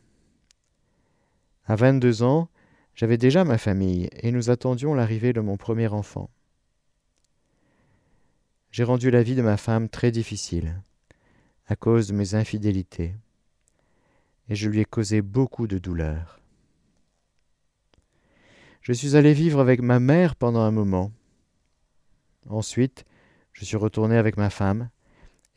À 1.66 1.76
22 1.76 2.22
ans, 2.22 2.48
j'avais 2.94 3.18
déjà 3.18 3.44
ma 3.44 3.58
famille 3.58 4.08
et 4.22 4.32
nous 4.32 4.48
attendions 4.48 4.94
l'arrivée 4.94 5.34
de 5.34 5.42
mon 5.42 5.58
premier 5.58 5.88
enfant. 5.88 6.30
J'ai 8.70 8.82
rendu 8.82 9.10
la 9.10 9.22
vie 9.22 9.34
de 9.34 9.42
ma 9.42 9.58
femme 9.58 9.90
très 9.90 10.10
difficile 10.10 10.80
à 11.66 11.76
cause 11.76 12.08
de 12.08 12.14
mes 12.14 12.34
infidélités 12.34 13.14
et 14.48 14.54
je 14.54 14.70
lui 14.70 14.80
ai 14.80 14.86
causé 14.86 15.20
beaucoup 15.20 15.66
de 15.66 15.76
douleur. 15.76 16.40
Je 18.80 18.94
suis 18.94 19.16
allé 19.16 19.34
vivre 19.34 19.60
avec 19.60 19.82
ma 19.82 20.00
mère 20.00 20.34
pendant 20.34 20.60
un 20.60 20.70
moment. 20.70 21.12
Ensuite, 22.48 23.04
je 23.52 23.66
suis 23.66 23.76
retourné 23.76 24.16
avec 24.16 24.38
ma 24.38 24.48
femme 24.48 24.88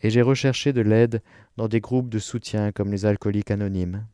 et 0.01 0.09
j'ai 0.09 0.21
recherché 0.21 0.73
de 0.73 0.81
l'aide 0.81 1.21
dans 1.57 1.67
des 1.67 1.81
groupes 1.81 2.09
de 2.09 2.19
soutien 2.19 2.71
comme 2.71 2.91
les 2.91 3.05
alcooliques 3.05 3.51
anonymes. 3.51 4.05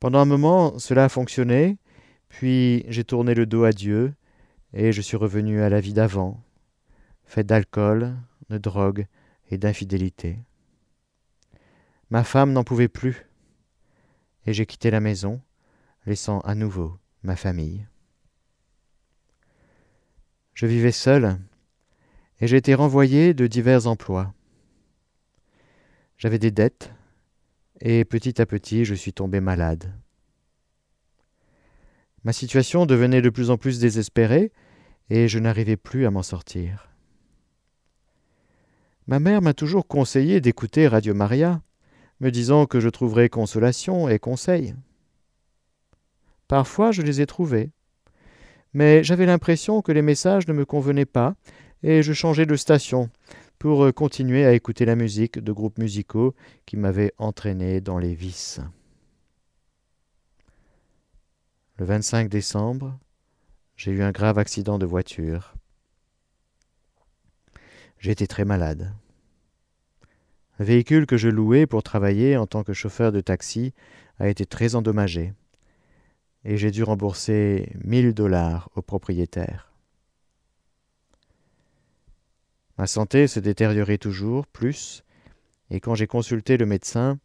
Pendant 0.00 0.20
un 0.20 0.24
moment, 0.24 0.78
cela 0.78 1.04
a 1.04 1.08
fonctionné, 1.08 1.78
puis 2.28 2.84
j'ai 2.88 3.04
tourné 3.04 3.34
le 3.34 3.46
dos 3.46 3.64
à 3.64 3.72
Dieu 3.72 4.14
et 4.72 4.92
je 4.92 5.00
suis 5.00 5.16
revenu 5.16 5.62
à 5.62 5.68
la 5.68 5.80
vie 5.80 5.94
d'avant, 5.94 6.42
faite 7.24 7.46
d'alcool, 7.46 8.16
de 8.50 8.58
drogue 8.58 9.06
et 9.50 9.58
d'infidélité. 9.58 10.38
Ma 12.10 12.24
femme 12.24 12.52
n'en 12.52 12.64
pouvait 12.64 12.88
plus, 12.88 13.26
et 14.46 14.52
j'ai 14.52 14.66
quitté 14.66 14.90
la 14.90 15.00
maison, 15.00 15.40
laissant 16.06 16.40
à 16.40 16.54
nouveau 16.54 16.96
ma 17.22 17.36
famille. 17.36 17.86
Je 20.54 20.66
vivais 20.66 20.92
seul, 20.92 21.38
et 22.40 22.46
j'ai 22.46 22.56
été 22.56 22.74
renvoyé 22.74 23.34
de 23.34 23.46
divers 23.46 23.86
emplois. 23.86 24.32
J'avais 26.16 26.38
des 26.38 26.50
dettes, 26.50 26.92
et 27.80 28.04
petit 28.04 28.40
à 28.40 28.46
petit 28.46 28.84
je 28.84 28.94
suis 28.94 29.12
tombé 29.12 29.40
malade. 29.40 29.92
Ma 32.24 32.32
situation 32.32 32.86
devenait 32.86 33.22
de 33.22 33.30
plus 33.30 33.50
en 33.50 33.56
plus 33.56 33.78
désespérée, 33.78 34.52
et 35.10 35.28
je 35.28 35.38
n'arrivais 35.38 35.76
plus 35.76 36.06
à 36.06 36.10
m'en 36.10 36.22
sortir. 36.22 36.90
Ma 39.06 39.20
mère 39.20 39.40
m'a 39.40 39.54
toujours 39.54 39.86
conseillé 39.86 40.40
d'écouter 40.40 40.86
Radio 40.86 41.14
Maria, 41.14 41.62
me 42.20 42.30
disant 42.30 42.66
que 42.66 42.80
je 42.80 42.88
trouverais 42.88 43.28
consolation 43.28 44.08
et 44.08 44.18
conseil. 44.18 44.74
Parfois 46.48 46.92
je 46.92 47.02
les 47.02 47.20
ai 47.20 47.26
trouvés, 47.26 47.70
mais 48.74 49.02
j'avais 49.02 49.26
l'impression 49.26 49.80
que 49.80 49.92
les 49.92 50.02
messages 50.02 50.46
ne 50.48 50.52
me 50.52 50.64
convenaient 50.64 51.06
pas, 51.06 51.36
et 51.82 52.02
je 52.02 52.12
changeais 52.12 52.46
de 52.46 52.56
station 52.56 53.10
pour 53.58 53.92
continuer 53.94 54.44
à 54.44 54.52
écouter 54.52 54.84
la 54.84 54.96
musique 54.96 55.38
de 55.38 55.52
groupes 55.52 55.78
musicaux 55.78 56.34
qui 56.66 56.76
m'avaient 56.76 57.12
entraîné 57.18 57.80
dans 57.80 57.98
les 57.98 58.14
vices. 58.14 58.60
Le 61.78 61.84
25 61.84 62.28
décembre, 62.28 62.98
j'ai 63.76 63.92
eu 63.92 64.02
un 64.02 64.10
grave 64.10 64.38
accident 64.38 64.78
de 64.78 64.86
voiture. 64.86 65.54
J'étais 67.98 68.26
très 68.26 68.44
malade. 68.44 68.92
Le 70.58 70.64
véhicule 70.64 71.06
que 71.06 71.16
je 71.16 71.28
louais 71.28 71.66
pour 71.66 71.82
travailler 71.82 72.36
en 72.36 72.46
tant 72.46 72.64
que 72.64 72.72
chauffeur 72.72 73.12
de 73.12 73.20
taxi 73.20 73.72
a 74.18 74.28
été 74.28 74.44
très 74.46 74.74
endommagé 74.74 75.32
et 76.44 76.56
j'ai 76.56 76.70
dû 76.70 76.82
rembourser 76.82 77.72
mille 77.84 78.14
dollars 78.14 78.70
au 78.74 78.82
propriétaire. 78.82 79.67
Ma 82.78 82.86
santé 82.86 83.26
se 83.26 83.40
détériorait 83.40 83.98
toujours 83.98 84.46
plus 84.46 85.02
et 85.70 85.80
quand 85.80 85.94
j'ai 85.94 86.06
consulté 86.06 86.56
le 86.56 86.64
médecin, 86.64 87.18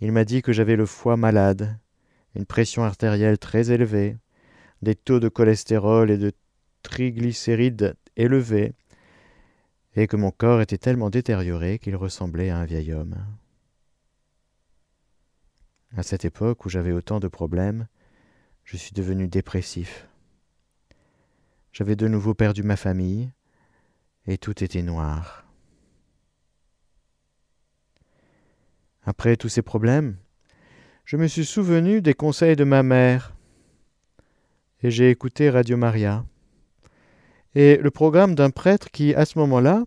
il 0.00 0.12
m'a 0.12 0.24
dit 0.24 0.42
que 0.42 0.52
j'avais 0.52 0.76
le 0.76 0.86
foie 0.86 1.16
malade 1.16 1.78
une 2.34 2.46
pression 2.46 2.82
artérielle 2.82 3.38
très 3.38 3.70
élevée, 3.70 4.16
des 4.80 4.94
taux 4.94 5.20
de 5.20 5.28
cholestérol 5.28 6.10
et 6.10 6.18
de 6.18 6.32
triglycérides 6.82 7.94
élevés, 8.16 8.72
et 9.94 10.06
que 10.06 10.16
mon 10.16 10.30
corps 10.30 10.62
était 10.62 10.78
tellement 10.78 11.10
détérioré 11.10 11.78
qu'il 11.78 11.96
ressemblait 11.96 12.50
à 12.50 12.56
un 12.56 12.64
vieil 12.64 12.92
homme. 12.92 13.16
À 15.94 16.02
cette 16.02 16.24
époque 16.24 16.64
où 16.64 16.70
j'avais 16.70 16.92
autant 16.92 17.20
de 17.20 17.28
problèmes, 17.28 17.86
je 18.64 18.78
suis 18.78 18.92
devenu 18.92 19.28
dépressif. 19.28 20.08
J'avais 21.72 21.96
de 21.96 22.08
nouveau 22.08 22.32
perdu 22.32 22.62
ma 22.62 22.76
famille, 22.76 23.30
et 24.26 24.38
tout 24.38 24.62
était 24.62 24.82
noir. 24.82 25.44
Après 29.04 29.36
tous 29.36 29.48
ces 29.48 29.62
problèmes, 29.62 30.16
je 31.04 31.16
me 31.16 31.26
suis 31.26 31.44
souvenu 31.44 32.00
des 32.00 32.14
conseils 32.14 32.56
de 32.56 32.64
ma 32.64 32.82
mère 32.82 33.34
et 34.82 34.90
j'ai 34.90 35.10
écouté 35.10 35.50
Radio 35.50 35.76
Maria 35.76 36.24
et 37.54 37.76
le 37.76 37.90
programme 37.90 38.34
d'un 38.34 38.50
prêtre 38.50 38.90
qui, 38.90 39.14
à 39.14 39.24
ce 39.24 39.38
moment-là, 39.38 39.84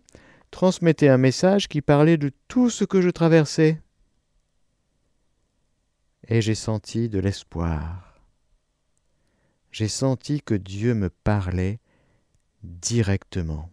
transmettait 0.52 1.08
un 1.08 1.18
message 1.18 1.68
qui 1.68 1.82
parlait 1.82 2.18
de 2.18 2.32
tout 2.48 2.70
ce 2.70 2.84
que 2.84 3.02
je 3.02 3.10
traversais. 3.10 3.82
Et 6.28 6.42
j'ai 6.42 6.56
senti 6.56 7.10
de 7.10 7.20
l'espoir. 7.20 8.22
J'ai 9.72 9.88
senti 9.88 10.42
que 10.42 10.56
Dieu 10.56 10.94
me 10.94 11.10
parlait 11.10 11.80
directement. 12.64 13.70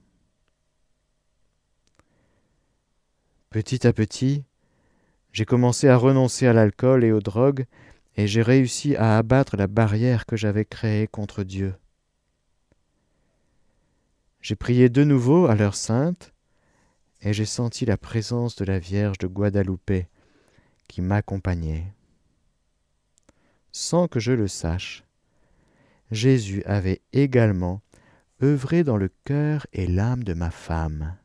Petit 3.53 3.87
à 3.87 3.93
petit, 3.93 4.45
j'ai 5.33 5.45
commencé 5.45 5.87
à 5.87 5.99
renoncer 5.99 6.47
à 6.47 6.55
l'alcool 6.55 7.05
et 7.05 7.13
aux 7.13 7.21
drogues, 7.21 7.67
et 8.17 8.27
j'ai 8.27 8.41
réussi 8.41 8.97
à 8.97 9.19
abattre 9.19 9.59
la 9.59 9.67
barrière 9.67 10.25
que 10.25 10.37
j'avais 10.37 10.65
créée 10.65 11.07
contre 11.07 11.45
Dieu. 11.45 11.75
J'ai 14.41 14.57
prié 14.57 14.89
de 14.89 15.05
nouveau 15.05 15.49
à 15.49 15.55
l'heure 15.55 15.75
sainte, 15.75 16.33
et 17.21 17.35
j'ai 17.35 17.45
senti 17.45 17.85
la 17.85 17.99
présence 17.99 18.57
de 18.57 18.65
la 18.65 18.79
Vierge 18.79 19.19
de 19.19 19.27
Guadalupe 19.27 20.07
qui 20.89 21.03
m'accompagnait. 21.03 21.93
Sans 23.71 24.09
que 24.09 24.19
je 24.19 24.33
le 24.33 24.49
sache, 24.49 25.05
Jésus 26.11 26.63
avait 26.65 27.03
également 27.13 27.83
œuvré 28.43 28.83
dans 28.83 28.97
le 28.97 29.11
cœur 29.25 29.67
et 29.75 29.87
l'âme 29.87 30.25
de 30.25 30.33
ma 30.33 30.51
femme, 30.51 31.19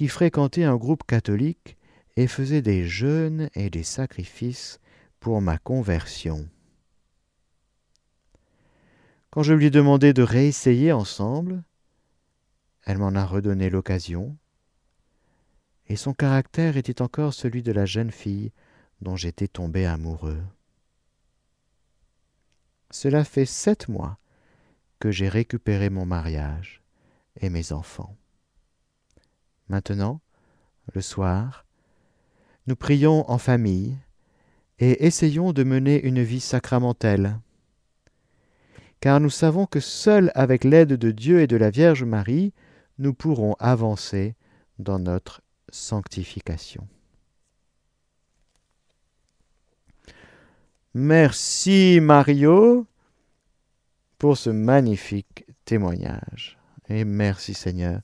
qui 0.00 0.08
fréquentait 0.08 0.64
un 0.64 0.76
groupe 0.76 1.04
catholique 1.06 1.76
et 2.16 2.26
faisait 2.26 2.62
des 2.62 2.86
jeûnes 2.86 3.50
et 3.52 3.68
des 3.68 3.82
sacrifices 3.82 4.80
pour 5.18 5.42
ma 5.42 5.58
conversion. 5.58 6.48
Quand 9.28 9.42
je 9.42 9.52
lui 9.52 9.66
ai 9.66 9.70
demandé 9.70 10.14
de 10.14 10.22
réessayer 10.22 10.90
ensemble, 10.90 11.62
elle 12.86 12.96
m'en 12.96 13.14
a 13.14 13.26
redonné 13.26 13.68
l'occasion, 13.68 14.38
et 15.86 15.96
son 15.96 16.14
caractère 16.14 16.78
était 16.78 17.02
encore 17.02 17.34
celui 17.34 17.62
de 17.62 17.72
la 17.72 17.84
jeune 17.84 18.10
fille 18.10 18.52
dont 19.02 19.16
j'étais 19.16 19.48
tombé 19.48 19.84
amoureux. 19.84 20.42
Cela 22.90 23.22
fait 23.22 23.44
sept 23.44 23.88
mois 23.88 24.18
que 24.98 25.10
j'ai 25.10 25.28
récupéré 25.28 25.90
mon 25.90 26.06
mariage 26.06 26.80
et 27.42 27.50
mes 27.50 27.72
enfants. 27.72 28.16
Maintenant, 29.70 30.20
le 30.94 31.00
soir, 31.00 31.64
nous 32.66 32.74
prions 32.74 33.30
en 33.30 33.38
famille 33.38 33.96
et 34.80 35.06
essayons 35.06 35.52
de 35.52 35.62
mener 35.62 36.02
une 36.02 36.24
vie 36.24 36.40
sacramentelle. 36.40 37.38
Car 38.98 39.20
nous 39.20 39.30
savons 39.30 39.66
que 39.66 39.78
seul 39.78 40.32
avec 40.34 40.64
l'aide 40.64 40.94
de 40.94 41.12
Dieu 41.12 41.40
et 41.40 41.46
de 41.46 41.54
la 41.56 41.70
Vierge 41.70 42.02
Marie, 42.02 42.52
nous 42.98 43.14
pourrons 43.14 43.54
avancer 43.60 44.34
dans 44.80 44.98
notre 44.98 45.40
sanctification. 45.68 46.88
Merci 50.94 52.00
Mario 52.02 52.88
pour 54.18 54.36
ce 54.36 54.50
magnifique 54.50 55.44
témoignage. 55.64 56.58
Et 56.88 57.04
merci 57.04 57.54
Seigneur 57.54 58.00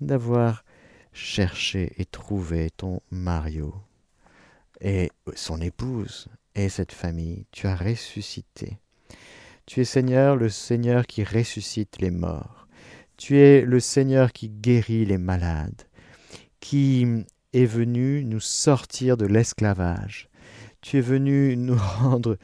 d'avoir 0.00 0.62
cherché 1.12 1.92
et 1.98 2.04
trouvé 2.04 2.70
ton 2.70 3.00
Mario 3.10 3.74
et 4.80 5.10
son 5.34 5.60
épouse 5.60 6.28
et 6.54 6.68
cette 6.68 6.92
famille. 6.92 7.46
Tu 7.52 7.66
as 7.66 7.76
ressuscité. 7.76 8.78
Tu 9.66 9.80
es 9.80 9.84
Seigneur, 9.84 10.36
le 10.36 10.48
Seigneur 10.48 11.06
qui 11.06 11.22
ressuscite 11.22 12.00
les 12.00 12.10
morts. 12.10 12.66
Tu 13.16 13.38
es 13.38 13.62
le 13.62 13.80
Seigneur 13.80 14.32
qui 14.32 14.48
guérit 14.48 15.04
les 15.04 15.18
malades, 15.18 15.82
qui 16.58 17.06
est 17.52 17.66
venu 17.66 18.24
nous 18.24 18.40
sortir 18.40 19.16
de 19.16 19.26
l'esclavage. 19.26 20.28
Tu 20.80 20.98
es 20.98 21.02
venu 21.02 21.56
nous 21.56 21.76
rendre, 21.76 22.38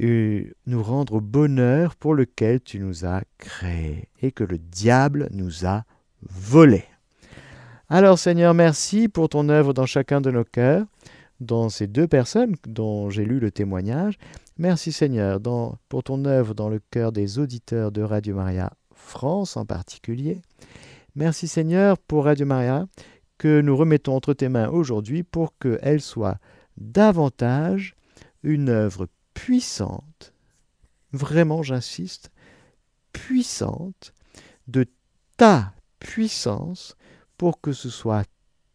euh, 0.00 0.44
nous 0.66 0.82
rendre 0.82 1.14
au 1.14 1.20
bonheur 1.20 1.96
pour 1.96 2.14
lequel 2.14 2.60
tu 2.60 2.78
nous 2.78 3.06
as 3.06 3.22
créés 3.38 4.08
et 4.20 4.32
que 4.32 4.44
le 4.44 4.58
diable 4.58 5.28
nous 5.32 5.64
a 5.64 5.84
volés. 6.20 6.84
Alors 7.94 8.18
Seigneur, 8.18 8.54
merci 8.54 9.06
pour 9.06 9.28
ton 9.28 9.50
œuvre 9.50 9.74
dans 9.74 9.84
chacun 9.84 10.22
de 10.22 10.30
nos 10.30 10.44
cœurs 10.44 10.86
dans 11.40 11.68
ces 11.68 11.86
deux 11.86 12.08
personnes 12.08 12.56
dont 12.66 13.10
j'ai 13.10 13.26
lu 13.26 13.38
le 13.38 13.50
témoignage. 13.50 14.16
Merci 14.56 14.92
Seigneur 14.92 15.38
pour 15.90 16.02
ton 16.02 16.24
œuvre 16.24 16.54
dans 16.54 16.70
le 16.70 16.80
cœur 16.90 17.12
des 17.12 17.38
auditeurs 17.38 17.92
de 17.92 18.00
Radio 18.00 18.34
Maria 18.34 18.72
France 18.94 19.58
en 19.58 19.66
particulier. 19.66 20.40
Merci 21.16 21.46
Seigneur 21.46 21.98
pour 21.98 22.24
Radio 22.24 22.46
Maria 22.46 22.86
que 23.36 23.60
nous 23.60 23.76
remettons 23.76 24.16
entre 24.16 24.32
tes 24.32 24.48
mains 24.48 24.70
aujourd'hui 24.70 25.22
pour 25.22 25.58
qu'elle 25.58 26.00
soit 26.00 26.38
davantage 26.78 27.94
une 28.42 28.70
œuvre 28.70 29.06
puissante 29.34 30.32
vraiment 31.12 31.62
j'insiste, 31.62 32.30
puissante 33.12 34.14
de 34.66 34.86
ta 35.36 35.74
puissance 35.98 36.96
pour 37.42 37.60
que 37.60 37.72
ce 37.72 37.90
soit 37.90 38.24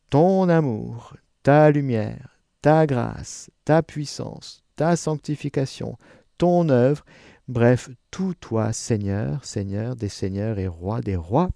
ton 0.10 0.50
amour, 0.50 1.16
ta 1.42 1.72
lumière, 1.72 2.38
ta 2.62 2.86
grâce, 2.86 3.50
ta 3.64 3.82
puissance, 3.82 4.62
ta 4.76 4.98
sanctification, 4.98 5.98
ton 6.38 6.68
œuvre, 6.68 7.06
bref, 7.48 7.90
tout 8.12 8.34
toi, 8.34 8.74
Seigneur, 8.74 9.46
Seigneur 9.46 9.96
des 9.96 10.10
seigneurs 10.10 10.60
et 10.60 10.68
roi 10.68 11.00
des 11.00 11.16
rois, 11.16 11.50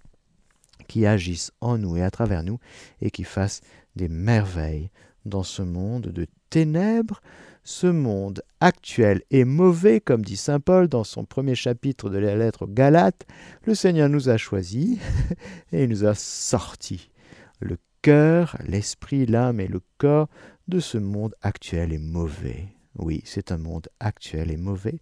qui 0.88 1.04
agissent 1.04 1.52
en 1.60 1.76
nous 1.76 1.98
et 1.98 2.02
à 2.02 2.10
travers 2.10 2.42
nous 2.42 2.58
et 3.02 3.10
qui 3.10 3.24
fassent 3.24 3.60
des 3.94 4.08
merveilles 4.08 4.88
dans 5.26 5.42
ce 5.42 5.60
monde 5.60 6.06
de 6.06 6.26
ténèbres, 6.48 7.20
ce 7.64 7.86
monde 7.86 8.42
actuel 8.60 9.22
est 9.30 9.44
mauvais, 9.44 10.00
comme 10.00 10.24
dit 10.24 10.36
Saint 10.36 10.60
Paul 10.60 10.88
dans 10.88 11.04
son 11.04 11.24
premier 11.24 11.54
chapitre 11.54 12.10
de 12.10 12.18
la 12.18 12.36
lettre 12.36 12.62
aux 12.62 12.68
Galates. 12.68 13.26
Le 13.64 13.74
Seigneur 13.74 14.08
nous 14.08 14.28
a 14.28 14.36
choisis 14.36 14.98
et 15.72 15.84
il 15.84 15.90
nous 15.90 16.04
a 16.04 16.14
sortis. 16.14 17.10
Le 17.60 17.78
cœur, 18.02 18.56
l'esprit, 18.66 19.26
l'âme 19.26 19.60
et 19.60 19.68
le 19.68 19.80
corps 19.98 20.28
de 20.66 20.80
ce 20.80 20.98
monde 20.98 21.34
actuel 21.40 21.92
est 21.92 21.98
mauvais. 21.98 22.68
Oui, 22.98 23.22
c'est 23.24 23.52
un 23.52 23.58
monde 23.58 23.88
actuel 24.00 24.50
et 24.50 24.56
mauvais, 24.56 24.98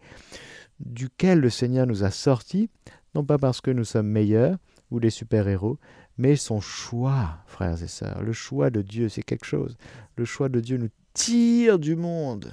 duquel 0.78 1.40
le 1.40 1.50
Seigneur 1.50 1.86
nous 1.86 2.04
a 2.04 2.10
sortis, 2.10 2.68
non 3.14 3.24
pas 3.24 3.38
parce 3.38 3.60
que 3.60 3.70
nous 3.70 3.84
sommes 3.84 4.06
meilleurs 4.06 4.58
ou 4.90 5.00
des 5.00 5.10
super-héros, 5.10 5.78
mais 6.18 6.36
son 6.36 6.60
choix, 6.60 7.38
frères 7.46 7.82
et 7.82 7.88
sœurs. 7.88 8.22
Le 8.22 8.32
choix 8.32 8.70
de 8.70 8.82
Dieu, 8.82 9.08
c'est 9.08 9.22
quelque 9.22 9.46
chose. 9.46 9.76
Le 10.16 10.24
choix 10.24 10.48
de 10.48 10.60
Dieu 10.60 10.76
nous 10.76 10.90
du 11.28 11.96
monde. 11.96 12.50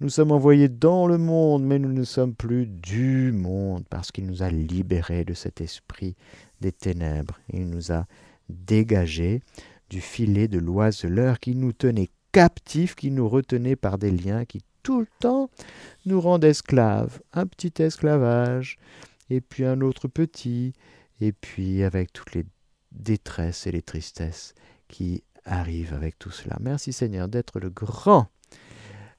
Nous 0.00 0.08
sommes 0.08 0.32
envoyés 0.32 0.68
dans 0.68 1.06
le 1.06 1.16
monde, 1.16 1.62
mais 1.62 1.78
nous 1.78 1.92
ne 1.92 2.02
sommes 2.02 2.34
plus 2.34 2.66
du 2.66 3.30
monde, 3.30 3.84
parce 3.88 4.10
qu'il 4.10 4.26
nous 4.26 4.42
a 4.42 4.50
libérés 4.50 5.24
de 5.24 5.32
cet 5.32 5.60
esprit 5.60 6.16
des 6.60 6.72
ténèbres. 6.72 7.38
Il 7.52 7.68
nous 7.68 7.92
a 7.92 8.06
dégagés 8.48 9.42
du 9.90 10.00
filet 10.00 10.48
de 10.48 10.58
l'oiseleur 10.58 11.38
qui 11.38 11.54
nous 11.54 11.72
tenait 11.72 12.10
captifs, 12.32 12.96
qui 12.96 13.12
nous 13.12 13.28
retenait 13.28 13.76
par 13.76 13.96
des 13.96 14.10
liens 14.10 14.44
qui 14.44 14.62
tout 14.82 15.00
le 15.00 15.08
temps 15.20 15.48
nous 16.04 16.20
rendent 16.20 16.44
esclaves. 16.44 17.20
Un 17.32 17.46
petit 17.46 17.80
esclavage, 17.80 18.76
et 19.30 19.40
puis 19.40 19.64
un 19.64 19.82
autre 19.82 20.08
petit, 20.08 20.72
et 21.20 21.30
puis 21.30 21.84
avec 21.84 22.12
toutes 22.12 22.34
les 22.34 22.44
détresses 22.90 23.68
et 23.68 23.72
les 23.72 23.82
tristesses 23.82 24.52
qui 24.88 25.22
arrive 25.46 25.94
avec 25.94 26.18
tout 26.18 26.30
cela. 26.30 26.56
Merci 26.60 26.92
Seigneur 26.92 27.28
d'être 27.28 27.58
le 27.60 27.70
grand 27.70 28.28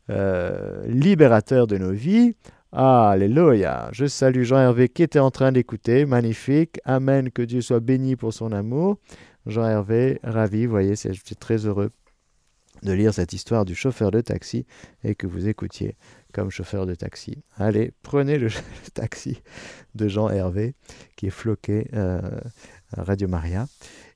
euh, 0.09 0.85
libérateur 0.87 1.67
de 1.67 1.77
nos 1.77 1.91
vies. 1.91 2.35
Alléluia. 2.71 3.89
Je 3.93 4.05
salue 4.05 4.43
Jean-Hervé 4.43 4.89
qui 4.89 5.01
était 5.01 5.19
en 5.19 5.31
train 5.31 5.51
d'écouter. 5.51 6.05
Magnifique. 6.05 6.79
Amen. 6.85 7.31
Que 7.31 7.41
Dieu 7.41 7.61
soit 7.61 7.79
béni 7.79 8.15
pour 8.15 8.33
son 8.33 8.51
amour. 8.51 8.97
Jean-Hervé, 9.45 10.19
ravi. 10.23 10.65
Vous 10.65 10.71
voyez, 10.71 10.95
je 10.95 11.13
suis 11.13 11.35
très 11.35 11.65
heureux 11.65 11.91
de 12.83 12.91
lire 12.91 13.13
cette 13.13 13.33
histoire 13.33 13.65
du 13.65 13.73
chauffeur 13.73 14.11
de 14.11 14.21
taxi 14.21 14.65
et 15.03 15.15
que 15.15 15.25
vous 15.25 15.47
écoutiez 15.47 15.95
comme 16.33 16.51
chauffeur 16.51 16.85
de 16.85 16.93
taxi. 16.93 17.43
Allez, 17.55 17.91
prenez 18.03 18.37
le 18.37 18.49
taxi 18.93 19.41
de 19.95 20.07
Jean 20.07 20.29
Hervé 20.29 20.75
qui 21.15 21.27
est 21.27 21.31
floqué 21.31 21.87
euh, 21.93 22.21
à 22.95 23.03
Radio 23.03 23.27
Maria. 23.27 23.65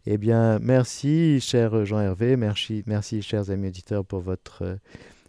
Eh 0.08 0.18
bien, 0.18 0.58
merci, 0.58 1.40
cher 1.40 1.86
Jean-Hervé, 1.86 2.36
merci, 2.36 2.82
merci, 2.88 3.22
chers 3.22 3.52
amis 3.52 3.68
auditeurs, 3.68 4.04
pour 4.04 4.20
votre 4.20 4.64
euh, 4.64 4.76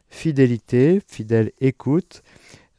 fidélité, 0.08 1.02
fidèle 1.06 1.52
écoute. 1.60 2.22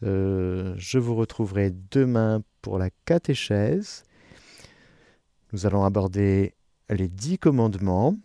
Euh, 0.01 0.73
je 0.79 0.97
vous 0.97 1.13
retrouverai 1.13 1.71
demain 1.91 2.41
pour 2.63 2.79
la 2.79 2.89
catéchèse. 3.05 4.05
Nous 5.51 5.67
allons 5.67 5.85
aborder 5.85 6.55
les 6.89 7.07
dix 7.07 7.37
commandements 7.37 8.15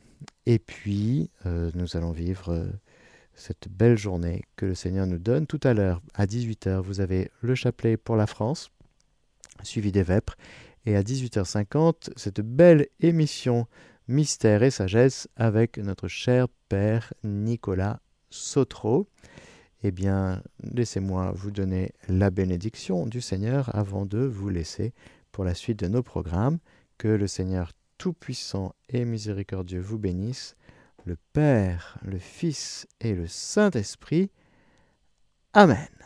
et 0.46 0.58
puis 0.58 1.30
euh, 1.44 1.70
nous 1.74 1.94
allons 1.94 2.12
vivre 2.12 2.70
cette 3.34 3.68
belle 3.68 3.98
journée 3.98 4.44
que 4.56 4.64
le 4.64 4.74
Seigneur 4.74 5.06
nous 5.06 5.18
donne. 5.18 5.46
Tout 5.46 5.60
à 5.62 5.74
l'heure, 5.74 6.00
à 6.14 6.24
18h, 6.24 6.80
vous 6.80 7.00
avez 7.02 7.30
le 7.42 7.54
chapelet 7.54 7.98
pour 7.98 8.16
la 8.16 8.26
France, 8.26 8.70
suivi 9.62 9.92
des 9.92 10.02
vêpres. 10.02 10.36
Et 10.88 10.96
à 10.96 11.02
18h50, 11.02 12.12
cette 12.16 12.40
belle 12.40 12.88
émission 13.00 13.66
Mystère 14.08 14.62
et 14.62 14.70
Sagesse 14.70 15.28
avec 15.36 15.76
notre 15.76 16.08
cher 16.08 16.46
Père 16.70 17.12
Nicolas 17.24 18.00
Sautreau. 18.30 19.06
Eh 19.82 19.90
bien, 19.90 20.42
laissez-moi 20.62 21.32
vous 21.34 21.50
donner 21.50 21.92
la 22.08 22.30
bénédiction 22.30 23.04
du 23.04 23.20
Seigneur 23.20 23.68
avant 23.76 24.06
de 24.06 24.20
vous 24.20 24.48
laisser 24.48 24.94
pour 25.30 25.44
la 25.44 25.52
suite 25.52 25.78
de 25.78 25.88
nos 25.88 26.02
programmes. 26.02 26.58
Que 26.96 27.08
le 27.08 27.26
Seigneur 27.26 27.72
Tout-Puissant 27.98 28.74
et 28.88 29.04
Miséricordieux 29.04 29.80
vous 29.80 29.98
bénisse, 29.98 30.56
le 31.04 31.18
Père, 31.34 31.98
le 32.00 32.18
Fils 32.18 32.86
et 33.02 33.14
le 33.14 33.26
Saint-Esprit. 33.26 34.30
Amen. 35.52 35.97